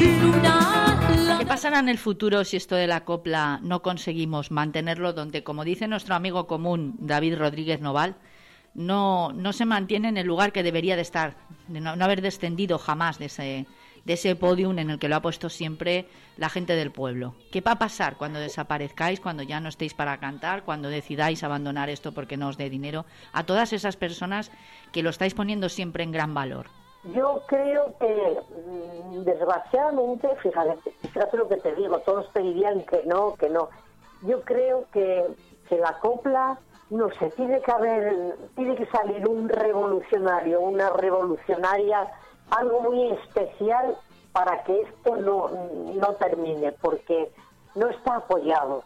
[0.00, 0.75] luna, la ¿Qué
[1.56, 5.88] pasará en el futuro si esto de la copla no conseguimos mantenerlo donde, como dice
[5.88, 8.16] nuestro amigo común David Rodríguez Noval,
[8.74, 11.38] no, no se mantiene en el lugar que debería de estar,
[11.68, 13.66] de no, haber descendido jamás de ese,
[14.04, 17.34] de ese podium en el que lo ha puesto siempre la gente del pueblo?
[17.50, 21.88] ¿Qué va a pasar cuando desaparezcáis, cuando ya no estéis para cantar, cuando decidáis abandonar
[21.88, 23.06] esto porque no os dé dinero?
[23.32, 24.52] A todas esas personas
[24.92, 26.66] que lo estáis poniendo siempre en gran valor.
[27.14, 33.02] Yo creo que, mm, desgraciadamente, fíjate, fíjate lo que te digo, todos te dirían que
[33.04, 33.68] no, que no.
[34.22, 35.24] Yo creo que,
[35.68, 36.58] que la copla,
[36.90, 42.08] no sé, tiene que haber, tiene que salir un revolucionario, una revolucionaria,
[42.50, 43.96] algo muy especial
[44.32, 45.48] para que esto no,
[45.94, 47.30] no termine, porque
[47.74, 48.82] no está apoyado.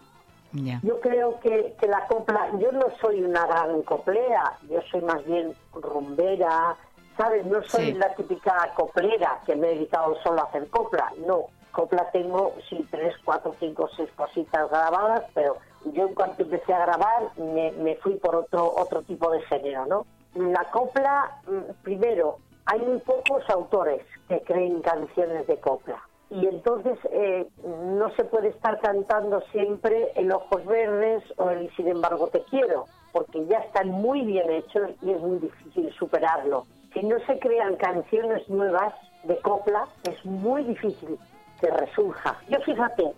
[0.52, 0.80] Ya.
[0.82, 5.24] Yo creo que, que la copla, yo no soy una gran coplera, yo soy más
[5.24, 6.76] bien rumbera,
[7.16, 7.44] ¿sabes?
[7.46, 7.94] No soy Sí.
[7.94, 11.46] la típica coplera que me he dedicado solo a hacer copla, no.
[11.72, 15.56] Copla tengo, sí, tres, cuatro, cinco, seis cositas grabadas, pero
[15.92, 19.86] yo en cuanto empecé a grabar me, me fui por otro, otro tipo de género,
[19.86, 20.06] ¿no?
[20.34, 26.00] La copla, mm, primero, hay muy pocos autores que creen canciones de copla.
[26.30, 31.88] Y entonces eh, no se puede estar cantando siempre el Ojos Verdes o el Sin
[31.88, 36.66] embargo te quiero, porque ya están muy bien hechos y es muy difícil superarlo.
[36.92, 41.18] Si no se crean canciones nuevas de copla, es muy difícil
[41.60, 42.36] que resurja.
[42.48, 43.12] Yo fíjate,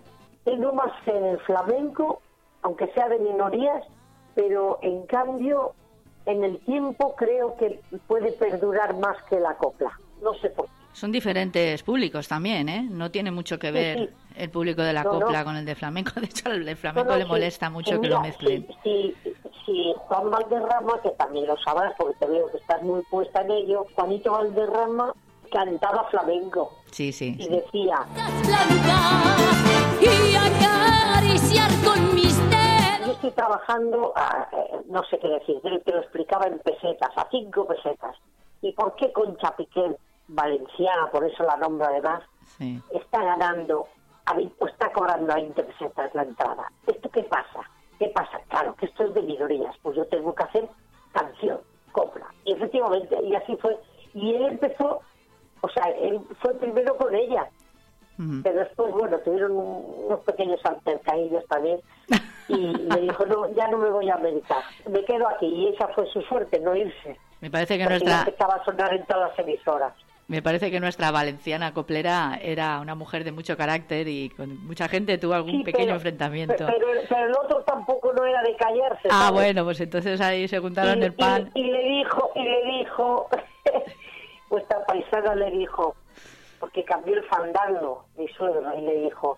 [0.45, 2.21] tengo más fe en el flamenco,
[2.63, 3.85] aunque sea de minorías,
[4.35, 5.73] pero en cambio
[6.27, 9.93] en el tiempo creo que puede perdurar más que la copla.
[10.23, 10.82] No sé por qué.
[10.93, 12.87] Son diferentes públicos también, ¿eh?
[12.91, 14.09] No tiene mucho que Sí, ver sí.
[14.37, 15.21] el público de la No, no.
[15.21, 16.13] copla con el de flamenco.
[16.21, 18.67] De hecho, al de flamenco No, no, le sí, molesta mucho sí, que lo mezclen.
[18.83, 19.35] Si, si,
[19.67, 23.51] si Juan Valderrama, que también lo sabrás porque te veo que estás muy puesta en
[23.53, 25.15] ello, Juanito Valderrama
[25.51, 27.37] cantaba flamenco Sí, sí.
[27.39, 27.49] y sí.
[27.51, 28.07] decía,
[30.01, 33.07] y acariciar con mis dedos.
[33.07, 37.29] yo estoy trabajando, a, eh, no sé qué decir, te lo explicaba en pesetas, a
[37.31, 38.17] cinco pesetas.
[38.63, 39.97] ¿Y por qué Concha Piqué,
[40.35, 42.23] valenciana, por eso la nombro además,
[42.59, 42.81] sí.
[42.93, 43.87] está ganando,
[44.59, 46.71] o está cobrando a 20 pesetas la entrada.
[46.87, 47.61] ¿Esto qué pasa?
[47.99, 48.41] ¿Qué pasa?
[48.49, 50.69] Claro, que esto es de minorías, pues yo tengo que hacer
[51.13, 51.61] canción,
[51.93, 52.27] copla.
[52.45, 53.77] Y efectivamente, y así fue.
[54.15, 55.01] Y él empezó,
[55.61, 57.49] o sea, él fue primero con ella,
[58.43, 61.81] pero después, bueno, tuvieron un- unos pequeños altercadillos también.
[62.49, 65.47] Y me dijo, no, ya no me voy a meditar, me quedo aquí.
[65.47, 67.19] Y esa fue su suerte, no irse.
[67.41, 69.93] Me parece que Porque nuestra empezaba a sonar en todas las emisoras.
[70.33, 74.89] Me parece que nuestra valenciana coplera era una mujer de mucho carácter y con mucha
[74.89, 76.57] gente tuvo algún pequeño enfrentamiento.
[76.57, 79.09] Pero, pero, el otro tampoco no era de callarse.
[79.11, 81.51] Ah, bueno, pues entonces ahí se juntaron y, el pan.
[81.53, 83.29] Y, le dijo, y le dijo,
[84.49, 85.95] vuestra paisana le dijo,
[86.61, 89.37] porque cambió el fandango, mi suegro, y le dijo...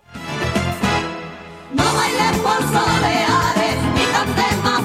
[1.73, 4.81] No bailes por soleares, ni cantes más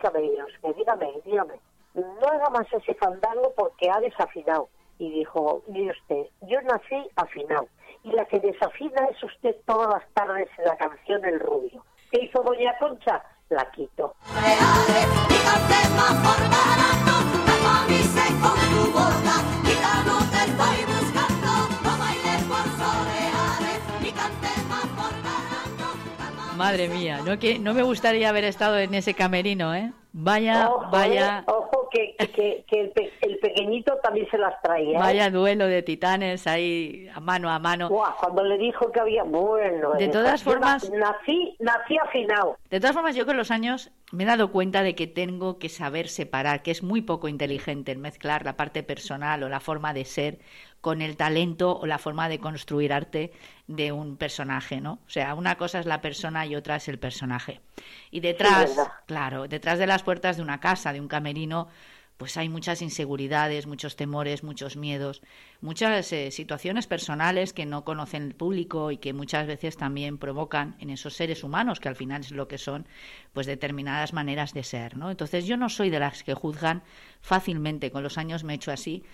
[0.00, 4.68] cabellos, dígame, dígame no haga más ese fandango porque ha desafinado.
[4.98, 7.66] Y dijo, mire usted, yo nací afinado,
[8.04, 11.84] y la que desafina es usted todas las tardes en la canción El Rubio.
[12.10, 13.22] ¿Qué hizo Doña Concha?
[13.48, 14.14] La quito.
[26.62, 29.92] Madre mía, no, que, no me gustaría haber estado en ese camerino, ¿eh?
[30.14, 34.60] Vaya, Ojo, vaya, eh, ojo que, que, que el, pe- el pequeñito también se las
[34.62, 34.98] traía.
[34.98, 35.00] ¿eh?
[35.00, 37.88] vaya duelo de titanes ahí a mano a mano.
[37.88, 39.92] Buah, cuando le dijo que había, bueno.
[39.94, 42.58] De eh, todas formas- na- Nací, nací afinado.
[42.70, 45.70] De todas formas, yo con los años me he dado cuenta de que tengo que
[45.70, 49.94] saber separar, que es muy poco inteligente el mezclar la parte personal o la forma
[49.94, 50.38] de ser
[50.82, 53.32] con el talento o la forma de construir arte
[53.68, 54.98] de un personaje, ¿no?
[55.06, 57.60] O sea, una cosa es la persona y otra es el personaje.
[58.10, 58.76] Y detrás,
[59.06, 61.68] claro, detrás de las puertas de una casa, de un camerino,
[62.16, 65.22] pues hay muchas inseguridades, muchos temores, muchos miedos,
[65.60, 70.76] muchas eh, situaciones personales que no conocen el público y que muchas veces también provocan
[70.80, 72.86] en esos seres humanos, que al final es lo que son,
[73.32, 75.10] pues determinadas maneras de ser, ¿no?
[75.10, 76.82] Entonces yo no soy de las que juzgan
[77.20, 79.04] fácilmente, con los años me he hecho así,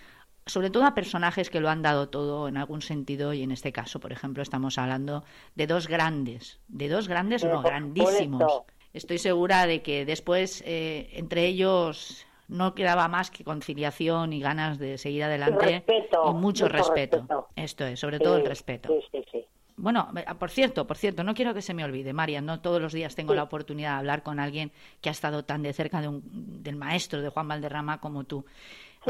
[0.49, 3.73] sobre todo a personajes que lo han dado todo en algún sentido y en este
[3.73, 5.23] caso, por ejemplo, estamos hablando
[5.55, 8.63] de dos grandes, de dos grandes, Pero no, grandísimos.
[8.95, 14.79] Estoy segura de que después eh, entre ellos no quedaba más que conciliación y ganas
[14.79, 17.17] de seguir adelante respeto, y mucho, mucho respeto.
[17.19, 17.49] respeto.
[17.55, 18.89] Esto es, sobre todo el respeto.
[18.89, 19.45] Sí, sí, sí.
[19.77, 22.81] Bueno, ah, por cierto, por cierto, no quiero que se me olvide, María, no todos
[22.83, 23.37] los días tengo Sí.
[23.37, 26.75] la oportunidad de hablar con alguien que ha estado tan de cerca de un- del
[26.75, 28.45] maestro de Juan Valderrama como tú.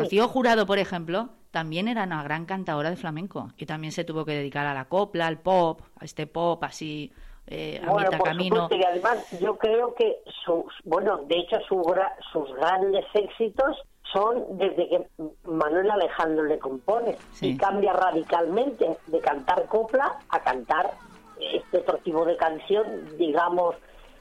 [0.02, 4.24] Rocío Jurado, por ejemplo, también era una gran cantadora de flamenco y también se tuvo
[4.24, 7.12] que dedicar a la copla, al pop, a este pop así
[7.46, 8.56] eh, a Bueno, mitad por camino.
[8.68, 11.82] supuesto, y además yo creo que sus, bueno, de hecho su
[12.32, 13.76] sus grandes éxitos
[14.12, 15.06] son desde que
[15.44, 17.50] Manuel Alejandro le compone Sí.
[17.50, 20.90] y cambia radicalmente de cantar copla a cantar
[21.40, 22.84] este otro tipo de canción,
[23.16, 23.76] digamos,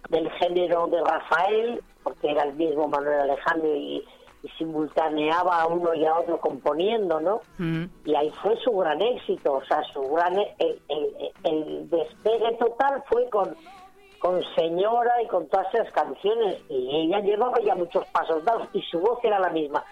[0.09, 4.05] del género de Rafael, porque era el mismo Manuel Alejandro y
[4.57, 7.41] simultaneaba a uno y a otro componiendo, ¿no?
[7.57, 7.85] Mm.
[8.05, 13.03] y ahí fue su gran éxito, o sea, su gran el, el- el despegue total
[13.09, 13.55] fue con
[14.19, 18.81] con Señora y con todas esas canciones y ella llevaba ya muchos pasos dados y
[18.81, 19.83] su voz era la misma,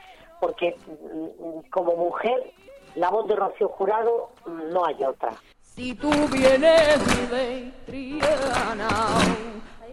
[0.41, 2.51] porque mm, como mujer
[2.95, 5.31] la voz de Rocío Jurado mm, no hay otra.
[5.61, 8.89] Si tú vienes de Triana,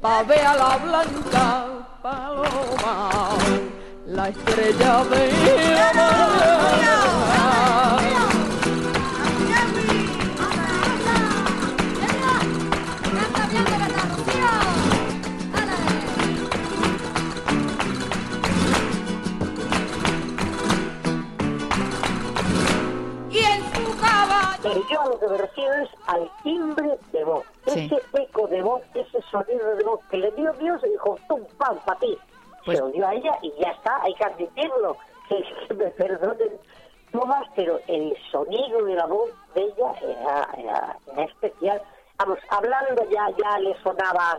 [0.00, 1.66] pa' ver a la blanca
[2.02, 3.10] paloma,
[4.06, 5.28] la estrella de
[5.74, 7.12] la mañana.
[23.30, 24.58] Y en su caballo.
[24.62, 27.90] Pero yo a lo que me refiero es al timbre de voz, Sí.
[27.90, 31.40] ese eco de voz, ese sonido de voz que le dio Dios y dijo, tum,
[31.56, 32.18] pam, para ti.
[32.64, 34.96] Pues- Se lo dio a ella y ya está, hay que admitirlo.
[35.68, 36.50] Que me perdonen
[37.10, 41.82] todas, pero el sonido de la voz de ella era, era- era especial.
[42.18, 44.38] Vamos, hablando ya, ya le sonaba,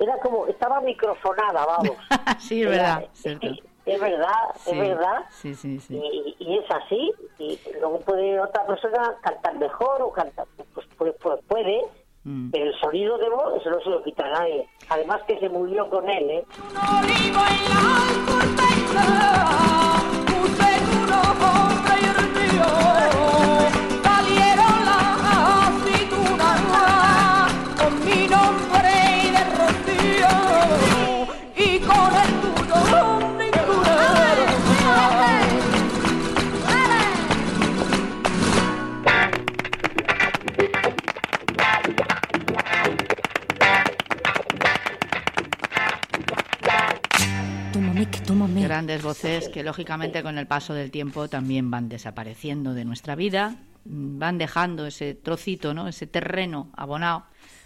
[0.00, 1.96] era como, estaba microfonada, vamos.
[2.40, 3.46] sí, es Era- verdad, cierto.
[3.86, 5.24] Es verdad, Sí, es verdad.
[5.30, 5.96] sí, sí, sí.
[5.96, 7.12] Y, y es así.
[7.38, 11.82] Y luego puede otra persona cantar mejor o cantar, pues, pues, pues puede,
[12.22, 12.50] Mm.
[12.50, 14.68] pero el sonido de voz eso no se lo quita a nadie.
[14.88, 16.44] Además que se murió con él, ¿eh?
[48.70, 53.56] Grandes voces que lógicamente con el paso del tiempo también van desapareciendo de nuestra vida,
[53.84, 55.88] van dejando ese trocito, ¿no?
[55.88, 57.24] ese terreno abonado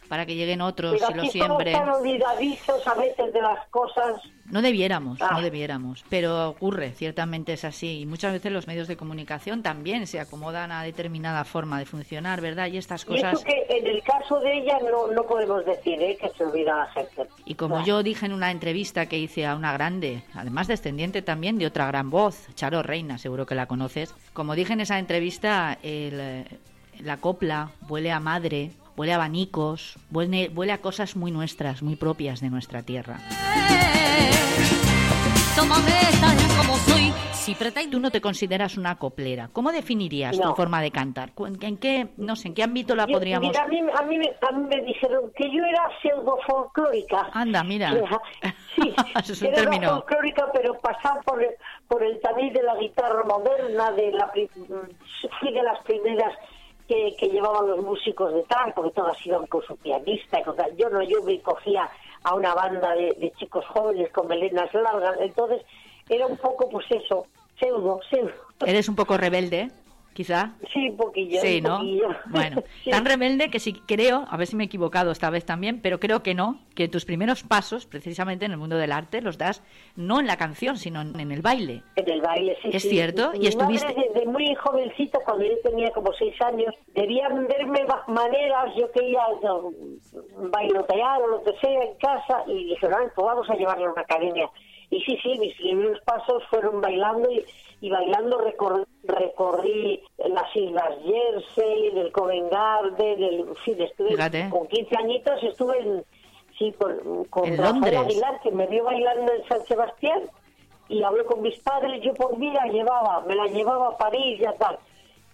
[0.09, 1.73] para que lleguen otros Pero y lo siembren.
[1.75, 4.21] tan olvidadizos a veces de las cosas.
[4.51, 5.31] No debiéramos, Ah.
[5.33, 8.01] no debiéramos, pero ocurre, ciertamente es así.
[8.01, 12.41] Y muchas veces los medios de comunicación también se acomodan a determinada forma de funcionar,
[12.43, 12.67] ¿verdad?
[12.67, 13.35] Y estas Y cosas...
[13.35, 16.17] eso que en el caso de ella no, no podemos decir, ¿eh?
[16.21, 17.27] Que se olvida la gente.
[17.47, 17.85] Y como Ah.
[17.87, 21.87] yo dije en una entrevista que hice a una grande, además descendiente también de otra
[21.87, 26.45] gran voz, Charo Reina, seguro que la conoces, como dije en esa entrevista, el,
[27.01, 31.97] la copla huele a madre, huele a abanicos, huele, huele a cosas muy nuestras, muy
[31.97, 33.19] propias de nuestra tierra.
[37.91, 39.49] Tú no te consideras una coplera.
[39.53, 40.57] ¿Cómo definirías tu No.
[40.57, 41.31] forma de cantar?
[41.61, 43.49] ¿En qué, no sé, en qué ámbito la Yo- podríamos...?
[43.51, 47.29] Mira, a mí, a, mí, me- a mí me dijeron que yo era pseudo folclórica.
[47.33, 47.93] Anda, mira.
[48.77, 48.93] Sí,
[49.23, 49.89] Eso es un era término.
[49.91, 51.51] folclórica, pero pasar por el,
[51.87, 56.33] por el tamiz de la guitarra moderna, de la, de las primeras
[56.89, 60.41] que, llevaban los músicos de tal, porque todas iban con su pianista.
[60.41, 60.57] y con.
[60.77, 61.89] Yo no, yo me cogía
[62.23, 65.63] a una banda de, de chicos jóvenes con melenas largas, entonces
[66.09, 67.27] era un poco, pues eso,
[67.59, 68.33] pseudo, pseudo.
[68.67, 69.71] ¿Eres un poco rebelde,
[70.15, 70.53] quizá?
[70.73, 71.41] Sí, un poquillo.
[71.43, 71.77] Sí, ¿no?
[71.79, 72.09] poquillo.
[72.27, 72.91] Bueno, Sí.
[72.91, 76.01] tan rebelde que sí creo, a ver si me he equivocado esta vez también, pero
[76.01, 79.63] creo que no, que tus primeros pasos, precisamente en el mundo del arte, los das
[79.97, 81.83] no en la canción, sino en el baile.
[81.97, 82.71] En el baile, sí.
[82.73, 82.89] Es sí.
[82.91, 87.47] cierto, y Mi estuviste- madre desde muy jovencita, cuando yo tenía como seis años, debían
[87.47, 89.71] verme ma- maneras, yo quería no,
[90.51, 93.91] bailotear o lo que sea en casa, y dijeron, "Ay, pues vamos a llevarle a
[93.93, 94.49] una academia.
[94.91, 97.43] Y sí, sí, mis primeros pasos fueron bailando y,
[97.81, 104.49] y bailando recor- recorrí las Islas Jersey, del Covent Garden, del, en fin, estuve Fíjate.
[104.51, 106.05] con 15 añitos, estuve en,
[106.59, 107.97] sí, con, con En Rafael.
[107.97, 110.23] Aguilar, que me vio bailando en San Sebastián,
[110.89, 114.39] y hablé con mis padres, yo por mí la llevaba, me la llevaba a París
[114.41, 114.79] y a tal.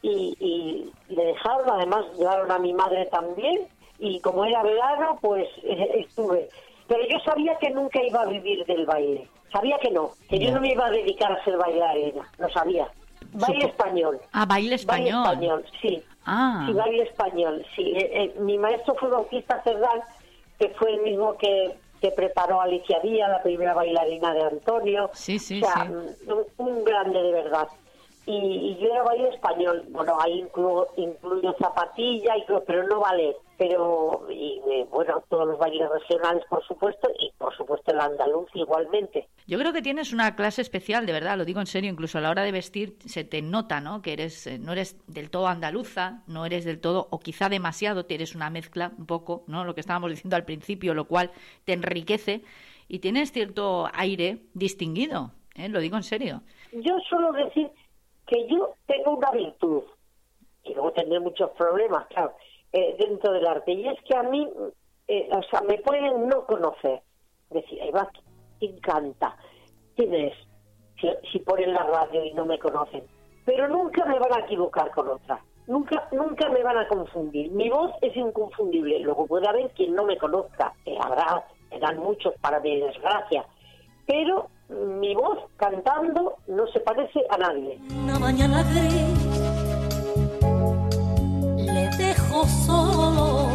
[0.02, 3.66] Y, y le dejaron, además llevaron a mi madre también,
[3.98, 6.48] y como era verano, pues estuve.
[6.90, 10.50] Pero yo sabía que nunca iba a vivir del baile, sabía que no, que yo
[10.50, 12.88] no me iba a dedicar a ser bailarina, lo sabía.
[13.32, 14.20] Baile Supo- español.
[14.32, 15.22] Ah, baile español.
[15.22, 16.02] Baile español, sí.
[16.26, 16.64] Ah.
[16.66, 17.92] Sí, baile español, sí.
[17.96, 20.00] Eh, eh, mi maestro fue Bautista Cerdán,
[20.58, 25.10] que fue el mismo que, que preparó a Alicia Díaz, la primera bailarina de Antonio.
[25.14, 25.92] Sí, sí, o sea, sí.
[26.28, 27.68] Un, un grande de verdad.
[28.30, 29.84] Y, yo era baile español.
[29.88, 33.36] Bueno, ahí incluyo, incluyo zapatilla, y, pero no ballet.
[33.58, 38.48] Pero, y, eh, bueno, todos los bailes regionales, por supuesto, y por supuesto el andaluz
[38.54, 39.28] igualmente.
[39.46, 42.20] Yo creo que tienes una clase especial, de verdad, lo digo en serio, incluso a
[42.20, 44.00] la hora de vestir se te nota, ¿no?
[44.00, 48.06] Que eres, eh, no eres del todo andaluza, no eres del todo, o quizá demasiado,
[48.06, 49.64] tienes una mezcla un poco, ¿no?
[49.64, 51.32] Lo que estábamos diciendo al principio, lo cual
[51.64, 52.42] te enriquece
[52.88, 55.68] y tienes cierto aire distinguido, ¿eh?
[55.68, 56.42] Lo digo en serio.
[56.72, 57.70] Yo suelo decir
[58.30, 59.82] que yo tengo una virtud,
[60.62, 62.34] y luego tendré muchos problemas, claro,
[62.72, 64.48] eh, dentro del arte, y es que a mí,
[65.08, 67.02] eh, o sea, me pueden no conocer,
[67.50, 68.08] decir, ahí va,
[68.60, 69.36] ¿quién canta?
[69.96, 70.34] ¿Quién es?
[71.00, 73.02] Si, si ponen la radio y no me conocen.
[73.44, 75.42] Pero nunca me van a equivocar con otra.
[75.66, 77.50] Nunca, nunca me van a confundir.
[77.50, 79.00] Mi voz es inconfundible.
[79.00, 80.72] Luego puede haber quien no me conozca.
[81.00, 83.46] Habrá, eran muchos para mi desgracia.
[84.06, 87.78] Pero mi voz cantando no se parece a nadie.
[88.02, 89.50] Una mañana gris
[91.56, 93.48] le dejo solo,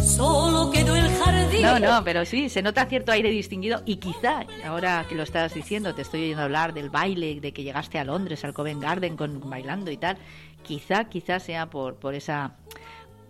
[0.00, 1.62] solo quedó el jardín.
[1.62, 5.54] No, no, pero sí, se nota cierto aire distinguido y quizá, ahora que lo estás
[5.54, 9.16] diciendo, te estoy oyendo hablar del baile, de que llegaste a Londres, al Covent Garden
[9.16, 10.16] con bailando y tal,
[10.62, 12.56] quizá, quizá sea por, por esa,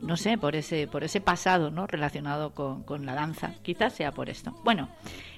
[0.00, 1.86] no sé, por ese, por ese pasado, ¿no?
[1.86, 4.52] Relacionado con, con la danza, quizás sea por esto.
[4.64, 4.88] Bueno,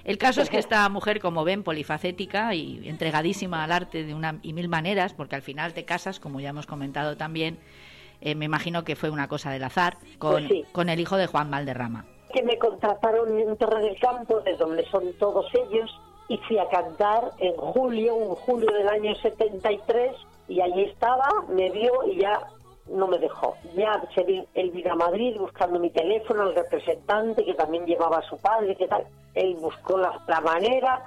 [0.05, 4.39] el caso es que esta mujer, como ven, polifacética y entregadísima al arte de una
[4.43, 7.59] y mil maneras, porque al final te casas, como ya hemos comentado también,
[8.21, 10.65] eh, me imagino que fue una cosa del azar, con, Pues sí.
[10.73, 12.05] con el hijo de Juan Valderrama.
[12.33, 15.91] Que me contrataron en Torre del Campo, de donde son todos ellos,
[16.29, 20.13] y fui a cantar en julio, en julio del año 73,
[20.49, 22.41] y allí estaba, me vio y ya
[22.91, 23.57] no me dejó.
[23.77, 28.23] Ya se él vino a Madrid buscando mi teléfono, el representante que también llevaba a
[28.23, 29.05] su padre, que tal.
[29.35, 31.03] Él buscó la, la manera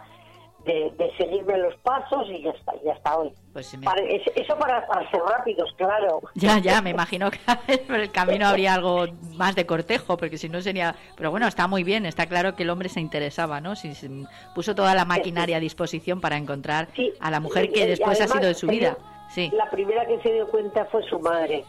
[0.66, 3.32] de, de seguirme los pasos y ya está, ya está hoy.
[3.54, 6.22] Pues me- Para- eso para, para ser rápidos, claro.
[6.34, 7.38] Ya, ya, me imagino que
[7.88, 9.06] por el camino habría algo
[9.36, 10.96] más de cortejo, porque si no sería...
[11.18, 13.76] Pero bueno, está muy bien, está claro que el hombre se interesaba, ¿no?
[13.76, 14.10] Si se
[14.56, 18.28] puso toda la maquinaria a disposición para encontrar Sí, a la mujer que después ha
[18.28, 18.98] sido de su vida.
[19.32, 19.52] Sí.
[19.54, 21.64] La primera que se dio cuenta fue su madre,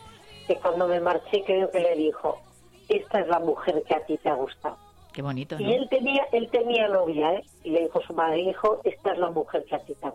[0.46, 2.38] que cuando me marché creo que le dijo,
[2.88, 4.76] esta es la mujer que a ti te ha gustado.
[5.12, 5.66] Qué bonito, ¿no?
[5.66, 7.44] Y él tenía, él tenía novia, ¿eh?
[7.64, 10.10] Y le dijo su madre, hijo, esta es la mujer que a ti te ha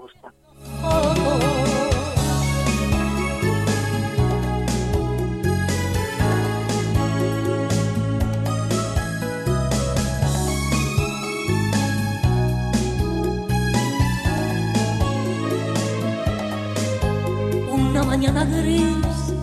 [18.21, 19.33] mañana gris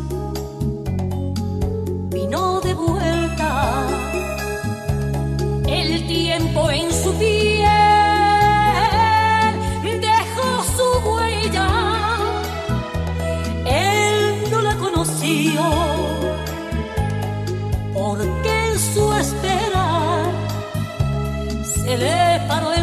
[2.11, 3.87] vino de vuelta
[5.67, 7.65] el tiempo en su piel
[10.01, 11.69] dejó su huella
[13.67, 15.63] él no la conoció
[17.93, 20.25] porque en su esperar
[21.65, 22.78] se le paró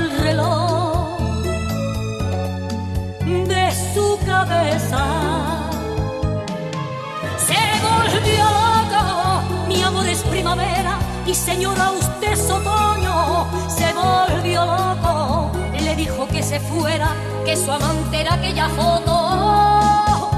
[11.28, 15.52] Y señora, usted es otoño, se volvió loco.
[15.80, 17.16] Le dijo que se fuera,
[17.46, 20.30] que su amante era aquella foto.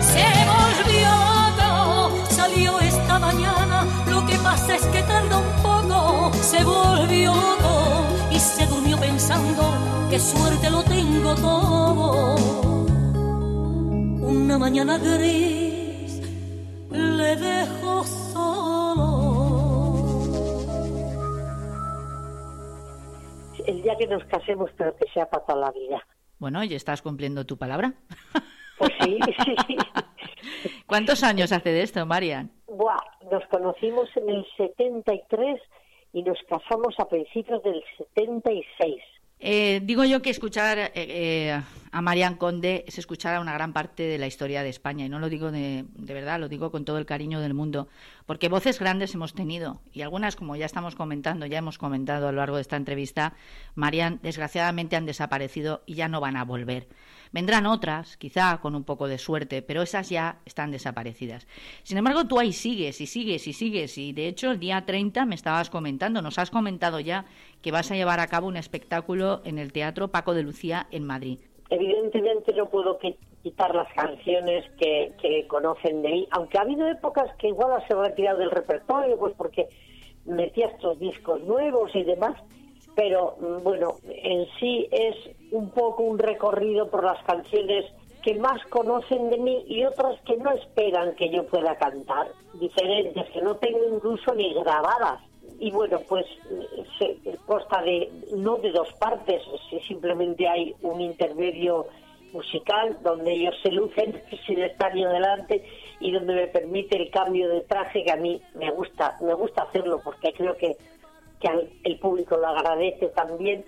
[0.00, 1.10] Se volvió
[1.60, 3.84] loco, salió esta mañana.
[4.08, 6.32] Lo que pasa es que tarda un poco.
[6.40, 9.74] Se volvió loco y se durmió pensando
[10.08, 12.36] que suerte lo tengo todo.
[14.22, 16.20] Una mañana gris
[16.90, 18.04] le dejo
[23.66, 26.06] El día que nos casemos, pero que sea para toda la vida.
[26.38, 27.94] Bueno, ¿y estás cumpliendo tu palabra?
[28.78, 29.76] Pues sí, sí.
[30.86, 32.50] ¿Cuántos años hace de esto, Marian?
[32.66, 33.00] Buah,
[33.30, 35.58] nos conocimos en el 73
[36.12, 39.02] y nos casamos a principios del 76.
[39.38, 41.62] Eh, digo yo que escuchar eh, eh,
[41.92, 45.10] a Marian Conde es escuchar a una gran parte de la historia de España y
[45.10, 47.86] no lo digo de, de verdad, lo digo con todo el cariño del mundo,
[48.24, 52.32] porque voces grandes hemos tenido y algunas, como ya estamos comentando, ya hemos comentado a
[52.32, 53.34] lo largo de esta entrevista,
[53.74, 56.88] Marian, desgraciadamente han desaparecido y ya no van a volver.
[57.32, 61.46] Vendrán otras, quizá con un poco de suerte, pero esas ya están desaparecidas.
[61.82, 63.98] Sin embargo, tú ahí sigues y sigues y sigues.
[63.98, 67.24] Y de hecho, el día 30 me estabas comentando, nos has comentado ya
[67.62, 71.04] que vas a llevar a cabo un espectáculo en el Teatro Paco de Lucía en
[71.04, 71.38] Madrid.
[71.68, 76.86] Evidentemente no puedo qui- quitar las canciones que, que conocen de mí, aunque ha habido
[76.88, 79.68] épocas que igual las he retirado del repertorio, pues porque
[80.24, 82.34] metía estos discos nuevos y demás,
[82.96, 85.14] pero mm, bueno, en sí es
[85.52, 87.84] un poco un recorrido por las canciones
[88.22, 93.24] que más conocen de mí y otras que no esperan que yo pueda cantar, diferentes,
[93.30, 95.20] que no tengo incluso ni grabadas.
[95.60, 96.26] Y bueno, pues
[96.98, 97.16] se
[97.46, 101.86] consta de, no de dos partes, si simplemente hay un intermedio
[102.32, 105.64] musical donde ellos se lucen sin estar yo delante
[106.00, 109.62] y donde me permite el cambio de traje que a mí me gusta, me gusta
[109.62, 110.76] hacerlo porque creo que,
[111.40, 113.64] que al- el público lo agradece también.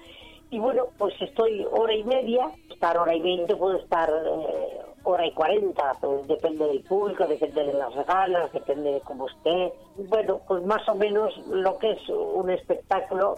[0.51, 5.27] Y bueno, pues estoy hora y media, estar hora y veinte, puedo estar eh, hora
[5.27, 9.73] y cuarenta, pues depende del público, depende de las ganas, depende de cómo esté.
[10.09, 13.37] Bueno, pues más o menos lo que es un espectáculo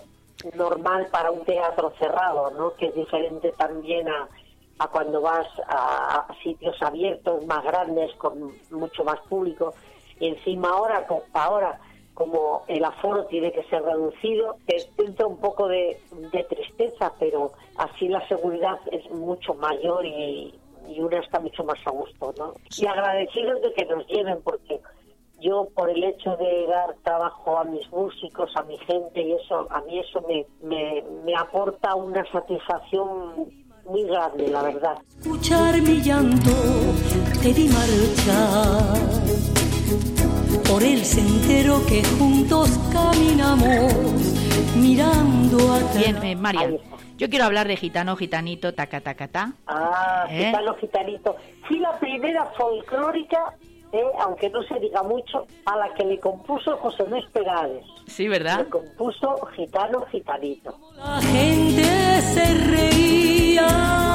[0.54, 2.74] normal para un teatro cerrado, ¿no?
[2.74, 4.28] Que es diferente también a,
[4.78, 9.74] a cuando vas a, sitios abiertos, más grandes, con mucho más público.
[10.20, 11.78] Y encima ahora, co- ahora
[12.20, 14.58] como el aforo tiene que ser reducido,
[14.98, 15.98] entra un poco de,
[16.30, 20.54] de tristeza, pero así la seguridad es mucho mayor y,
[20.86, 22.52] y uno está mucho más a gusto, ¿no?
[22.76, 24.82] Y agradecidos de que nos lleven, porque
[25.40, 29.66] yo por el hecho de dar trabajo a mis músicos, a mi gente y eso,
[29.70, 33.48] a mí eso me, me, me aporta una satisfacción
[33.86, 34.98] muy grande, la verdad.
[35.18, 36.50] escuchar mi llanto
[37.42, 39.00] te vi marchar
[40.70, 43.92] por el sendero que juntos caminamos
[44.76, 45.96] mirando atrás.
[45.96, 46.78] Bien, eh, Marian,
[47.18, 49.52] yo quiero hablar de gitano, gitanito, taca, taca, ta.
[49.66, 50.46] Ah, ¿Eh?
[50.46, 51.36] gitano, gitanito.
[51.66, 53.56] Fui la primera folclórica,
[53.92, 57.84] eh, aunque no se diga mucho, a la que le compuso José Luis Perales.
[58.06, 58.60] Sí, ¿verdad?
[58.60, 60.78] Le compuso Gitano, Gitanito.
[60.96, 64.09] La gente se reía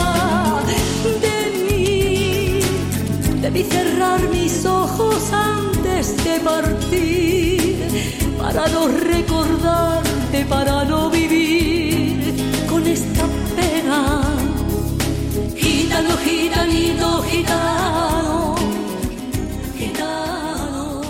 [3.45, 7.77] Debí cerrar mis ojos antes de partir
[8.39, 12.33] para no recordarte, para no vivir
[12.67, 13.23] con esta
[13.55, 14.23] pena.
[15.55, 18.55] Gitano, gitanito, gitano,
[19.77, 21.01] gitano.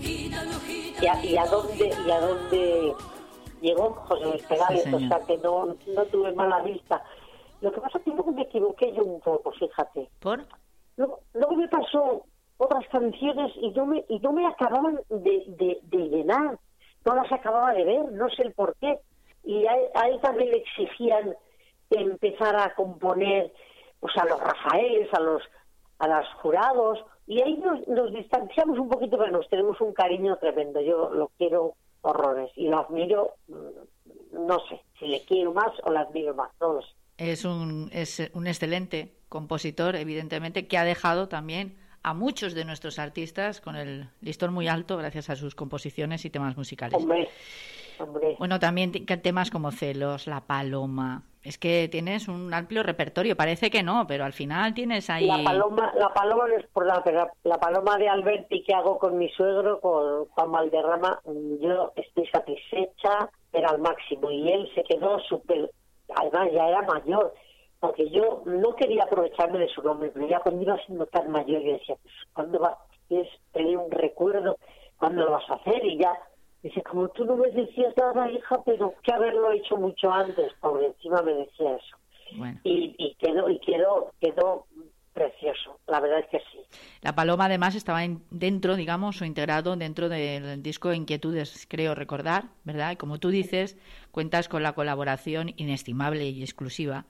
[0.00, 1.02] Gitano, gitano.
[1.02, 2.94] ¿Y a, y a dónde, y a dónde
[3.62, 4.84] llegó José Luis Perales?
[4.84, 7.02] Sí, o sea que no, no tuve mala vista.
[7.60, 10.08] Lo que pasa es que luego me equivoqué yo un poco, fíjate.
[10.20, 10.44] ¿Por?
[10.96, 12.24] Luego, luego me pasó
[12.58, 16.58] otras canciones y no me, y no me acababan de, de, de llenar.
[17.04, 18.98] No las acababa de ver, no sé el por qué.
[19.44, 21.34] Y a, él- a él también le exigían
[21.90, 23.52] que empezara a componer
[24.00, 25.42] pues a los Rafaeles, a los
[25.98, 30.36] a los jurados, y ahí nos, nos distanciamos un poquito, pero nos tenemos un cariño
[30.36, 30.78] tremendo.
[30.82, 35.90] Yo lo quiero horrores y lo admiro, mm, no sé si le quiero más o
[35.90, 36.88] la admiro más, no lo sé.
[37.18, 43.00] Es un, es un excelente compositor, evidentemente, que ha dejado también a muchos de nuestros
[43.00, 46.96] artistas con el listón muy alto gracias a sus composiciones y temas musicales.
[46.96, 47.28] Hombre,
[47.98, 48.36] hombre.
[48.38, 51.24] Bueno, también temas como Celos, La Paloma.
[51.42, 53.36] Es que tienes un amplio repertorio.
[53.36, 55.26] Parece que no, pero al final tienes ahí.
[55.26, 58.98] La paloma, la paloma no es por nada, pero la, paloma de Alberti que hago
[58.98, 61.20] con mi suegro, con Juan Valderrama,
[61.60, 64.30] yo estoy satisfecha, era al máximo.
[64.30, 65.70] Y él se quedó súper,
[66.14, 67.34] además ya era mayor,
[67.80, 71.62] porque yo no quería aprovecharme de su nombre, pero ya cuando iba siendo tan mayor,
[71.62, 72.78] yo decía, pues, ¿cuándo va?
[73.08, 74.56] ¿Quieres tener un recuerdo?
[74.98, 75.84] ¿cuándo lo vas a hacer?
[75.84, 76.12] Y ya,
[76.62, 80.82] dice, como tú no me decías nada, hija, pero que haberlo hecho mucho antes, por
[80.82, 81.96] encima me decía eso.
[82.36, 82.58] Bueno.
[82.64, 84.66] Y, y quedó, y quedó, quedó
[85.16, 86.58] precioso, la verdad es que sí.
[87.00, 92.44] La paloma además estaba en- dentro, digamos, o integrado dentro del disco Inquietudes, creo recordar,
[92.64, 92.92] ¿verdad?
[92.92, 93.78] Y como tú dices,
[94.12, 97.06] cuentas con la colaboración inestimable y exclusiva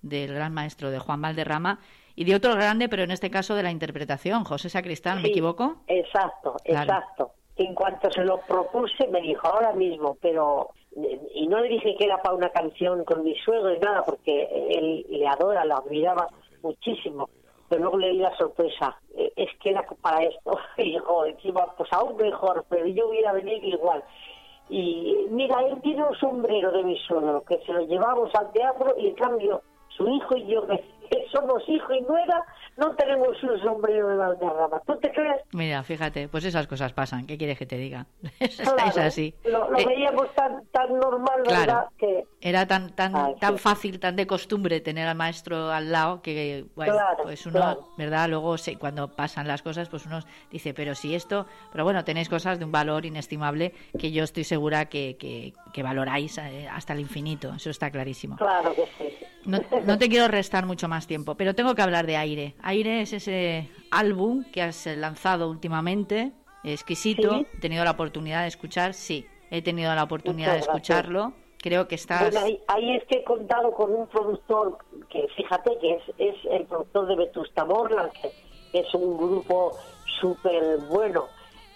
[0.00, 1.80] del gran maestro de Juan Valderrama
[2.16, 5.30] y de otro grande, pero en este caso de la interpretación, José Sacristán, ¿me Sí,
[5.32, 5.82] equivoco?
[5.86, 6.82] Exacto, Claro.
[6.92, 7.32] exacto.
[7.56, 10.70] En cuanto se lo propuse, me dijo ahora mismo, pero.
[11.34, 14.48] Y no le dije que era para una canción con mi suegro y nada, porque
[14.70, 16.26] él le adora, lo admiraba
[16.62, 17.28] muchísimo.
[17.70, 20.58] Pero luego le di la sorpresa, eh, es que era para esto.
[20.76, 24.02] Y dijo, encima, pues aún mejor, pero yo hubiera venido igual.
[24.68, 28.94] Y mira, él tiene un sombrero de mi suegro, que se lo llevamos al teatro
[28.98, 32.42] y en cambio su hijo y yo, que que somos hijo y nuera,
[32.76, 34.80] no tenemos un sombrero de Valderrama.
[34.86, 35.42] ¿Tú te crees?
[35.52, 37.26] Mira, fíjate, pues esas cosas pasan.
[37.26, 38.06] ¿Qué quieres que te diga?
[38.40, 39.34] es Claro, así.
[39.44, 41.60] Lo, lo Eh, veíamos tan, tan normal, Claro.
[41.60, 41.84] ¿verdad?
[41.98, 43.62] Que Era tan tan Ay, tan sí.
[43.62, 47.88] fácil, tan de costumbre tener al maestro al lado que, bueno, Claro, pues uno.
[47.98, 48.28] ¿verdad?
[48.28, 52.58] Luego cuando pasan las cosas, pues uno dice, pero si esto, pero bueno, tenéis cosas
[52.58, 57.00] de un valor inestimable que yo estoy segura que, que, que valoráis eh, hasta el
[57.00, 58.36] infinito, eso está clarísimo.
[58.36, 59.16] claro que sí.
[59.44, 62.54] No, no te quiero restar mucho más tiempo, pero tengo que hablar de Aire.
[62.62, 66.32] Aire es ese álbum que has lanzado últimamente,
[66.64, 67.38] exquisito.
[67.38, 67.46] Sí.
[67.54, 70.76] He tenido la oportunidad de escuchar, sí, he tenido la oportunidad Muchas de gracias.
[70.76, 71.32] escucharlo.
[71.62, 72.30] Creo que estás.
[72.30, 74.78] Bueno, ahí, ahí es que he contado con un productor
[75.10, 78.30] que, fíjate, que es, es el productor de Vetusta Morland, que
[78.80, 79.76] es un grupo
[80.20, 81.24] súper bueno.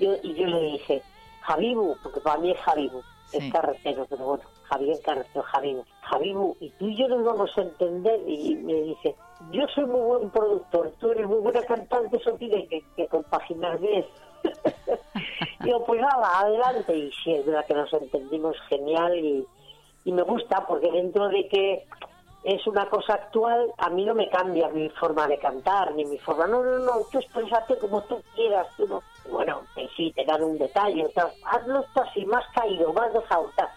[0.00, 1.02] Yo- y yo le dije,
[1.42, 3.38] Javibu, porque para mí es Javibu, Sí.
[3.38, 5.84] es carretero, pero bueno, Javier Carretero, Javibu.
[6.02, 8.20] Javibu, y tú y yo nos vamos a entender.
[8.26, 9.14] Y me dice,
[9.50, 13.78] yo soy muy buen productor, tú eres muy buena cantante, eso tiene que, que compaginar
[13.78, 14.04] bien.
[15.60, 16.96] Digo, pues nada, adelante.
[16.96, 19.46] Y sí, es verdad que nos entendimos genial y,
[20.06, 21.86] me gusta porque dentro de que
[22.44, 26.18] es una cosa actual, a mí no me cambia mi forma de cantar, ni mi
[26.18, 26.46] forma.
[26.46, 28.66] No, no, no, tú expresate como tú quieras.
[28.76, 29.02] Tú no.
[29.30, 29.62] Bueno,
[29.96, 33.68] sí, te dan un detalle, tal, hazlo esto así, más caído, más dejado, tal.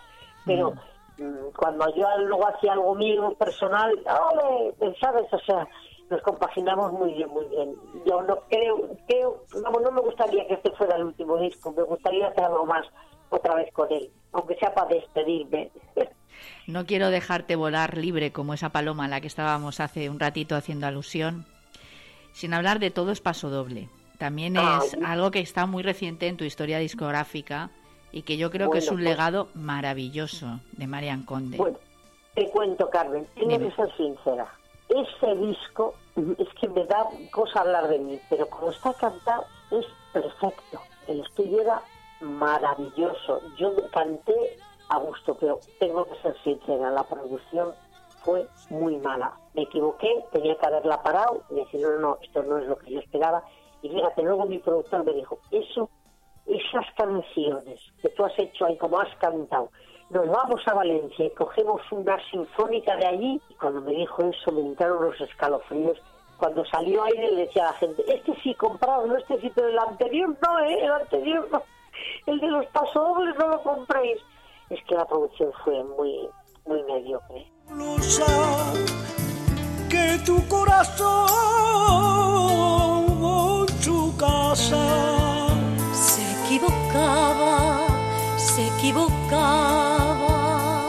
[0.47, 0.73] Pero
[1.17, 3.91] mm, cuando yo luego hacía algo mío personal,
[4.31, 4.73] ¡ole!
[4.99, 5.31] ¿sabes?
[5.31, 5.67] O sea,
[6.09, 7.75] nos compaginamos muy bien, muy bien.
[8.05, 11.83] Yo no creo, creo, vamos, no me gustaría que este fuera el último disco, me
[11.83, 12.85] gustaría hacer algo más
[13.29, 15.69] otra vez con él, aunque sea para despedirme.
[16.67, 20.55] No quiero dejarte volar libre como esa paloma a la que estábamos hace un ratito
[20.55, 21.45] haciendo alusión,
[22.31, 23.89] sin hablar de todo es paso doble.
[24.19, 27.71] También Ah, es algo que está muy reciente en tu historia discográfica
[28.12, 31.58] y que yo creo que es un pues- legado maravilloso de Marian Conde.
[31.58, 31.78] Bueno,
[32.36, 34.47] te cuento, Carmen, tengo que ser sincera.
[34.89, 35.95] Ese disco
[36.38, 40.80] es que me da cosa hablar de mí, pero como está cantado es perfecto.
[41.08, 41.82] El estudio era
[42.22, 43.41] maravilloso.
[43.58, 44.34] Yo me canté
[44.89, 47.74] a gusto, pero tengo que ser sincera, la producción
[48.24, 49.34] fue muy mala.
[49.53, 52.91] Me equivoqué, tenía que haberla parado y decir, no, no, esto no es lo que
[52.91, 53.43] yo esperaba.
[53.82, 55.89] Y fíjate, luego mi productor me dijo, eso
[56.47, 59.69] esas canciones que tú has hecho ahí, como has cantado,
[60.09, 63.41] nos vamos a Valencia y cogemos una sinfónica de allí.
[63.49, 65.97] Y cuando me dijo eso, me entraron los escalofríos.
[66.37, 69.79] Cuando salió aire, le decía a la gente: Este sí, comprado, este sí, pero el
[69.79, 70.85] anterior no, ¿eh?
[70.85, 71.61] El anterior no.
[72.25, 74.19] El de los pasodobles no lo compréis.
[74.69, 76.29] Es que la producción fue muy,
[76.65, 77.51] muy mediocre.
[79.89, 81.27] que tu corazón
[83.81, 85.16] su casa
[88.88, 90.85] equivocaba.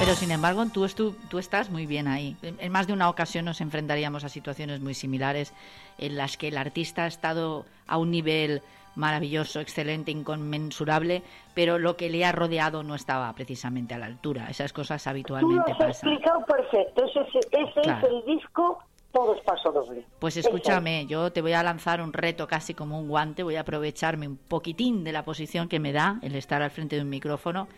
[0.00, 2.36] Pero sin embargo, tú, estu- tú estás muy bien ahí.
[2.42, 5.52] En en más de una ocasión nos enfrentaríamos a situaciones muy similares
[5.98, 8.62] en las que el artista ha estado a un nivel
[8.96, 11.22] maravilloso, excelente, inconmensurable,
[11.54, 14.46] pero lo que le ha rodeado no estaba precisamente a la altura.
[14.48, 16.10] Esas cosas Tú lo habitualmente has pasan.
[16.10, 17.04] explicado perfecto.
[17.06, 18.06] Ese, es- ese Claro.
[18.06, 18.78] es el disco,
[19.14, 20.04] todo es paso doble.
[20.18, 23.60] Pues escúchame, yo te voy a lanzar un reto casi como un guante, voy a
[23.60, 27.08] aprovecharme un poquitín de la posición que me da el estar al frente de un
[27.08, 27.68] micrófono.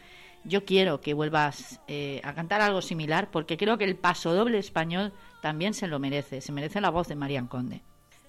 [0.44, 4.58] Yo quiero que vuelvas eh, a cantar algo similar porque creo que el paso doble
[4.58, 5.12] español
[5.42, 7.82] también se lo merece, se merece la voz de Marian Conde.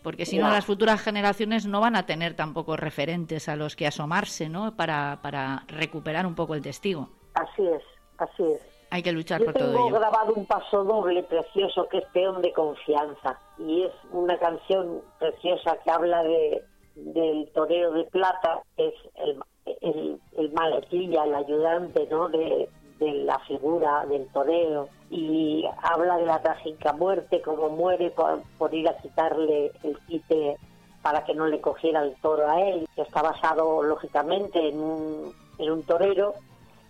[0.04, 3.88] Porque si no, las futuras generaciones no van a tener tampoco referentes a los que
[3.88, 4.76] asomarse, ¿no?
[4.76, 7.10] Para, para recuperar un poco el testigo.
[7.34, 7.84] Así es,
[8.18, 8.77] así es.
[8.90, 10.00] Hay que luchar Yo por todo tengo ello.
[10.00, 15.78] grabado un paso doble precioso que es Peón de Confianza y es una canción preciosa
[15.84, 16.64] que habla de
[16.96, 19.40] del torero de plata, que es el,
[19.82, 22.28] el, el maletilla, el ayudante ¿no?
[22.28, 22.68] de,
[22.98, 28.74] de la figura del torero y habla de la trágica muerte, como muere por, por
[28.74, 30.58] ir a quitarle el quite
[31.04, 35.34] para que no le cogiera el toro a él, que está basado lógicamente en un,
[35.60, 36.34] en un torero,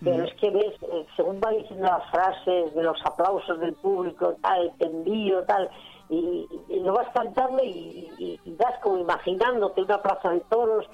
[0.03, 4.35] pero es que ves, eh, según va diciendo las frases, de los aplausos del público,
[4.41, 5.69] tal, te envío, tal,
[6.09, 10.85] y, y lo vas cantando y, y- y vas como imaginándote una plaza de toros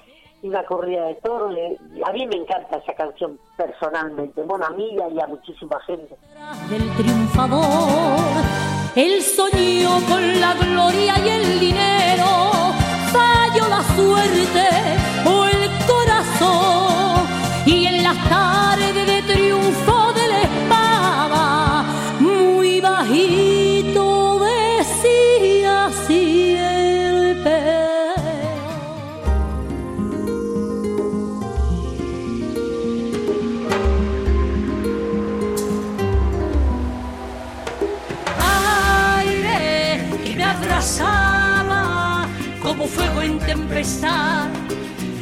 [0.42, 1.54] y una corrida de toros.
[1.56, 5.26] y a mí me encanta esa canción personalmente, bueno, a mí y a- y a
[5.26, 6.16] muchísima gente.
[6.70, 8.44] del triunfador.
[8.96, 12.26] Él soñó con la gloria y el dinero,
[13.12, 14.68] falló la suerte
[15.28, 17.26] o el corazón.
[17.66, 18.93] Y en las tardes
[43.84, 44.48] tempestad.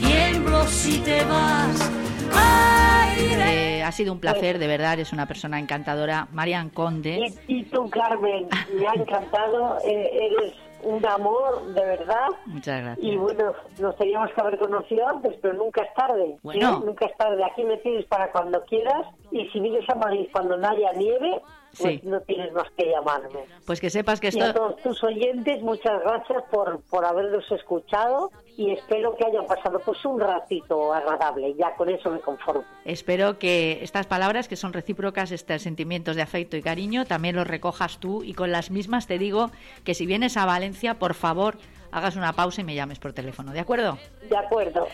[0.01, 1.91] Tiemblo si te vas,
[2.33, 3.79] aire.
[3.79, 6.29] Eh, ha sido un placer, de verdad, eres una persona encantadora.
[6.33, 7.35] Marian Conde.
[7.49, 10.55] Y, y tú, Carmen, me ha encantado, eh, eres
[10.85, 12.29] un amor, de verdad.
[12.47, 13.07] Muchas gracias.
[13.07, 16.39] Y bueno, nos teníamos que haber conocido antes, pero nunca es tarde.
[16.43, 16.81] Bueno.
[16.85, 17.43] Nunca es tarde.
[17.45, 19.07] Aquí me tienes para cuando quieras.
[19.31, 21.41] Y si vienes a Madrid cuando no haya nieve,
[21.79, 22.07] pues Sí.
[22.07, 23.41] no tienes más que llamarme.
[23.66, 24.55] Pues que sepas que Y a esto...
[24.55, 30.05] todos tus oyentes, muchas gracias por, por haberlos escuchado y espero que hayan pasado pues
[30.05, 31.55] un ratito agradable.
[31.55, 32.64] Ya con eso me conformo.
[32.85, 37.47] Espero que estas palabras, que son recíprocas, estos sentimientos de afecto y cariño, también los
[37.47, 39.51] recojas tú y con las mismas te digo
[39.85, 41.57] que si vienes a Valencia, por favor,
[41.91, 43.99] hagas una pausa y me llames por teléfono, ¿de acuerdo?
[44.29, 44.87] De acuerdo.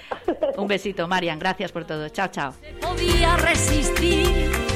[0.57, 2.09] Un besito, Marian, gracias por todo.
[2.09, 2.53] Chao, chao.
[2.81, 4.68] podía resistir.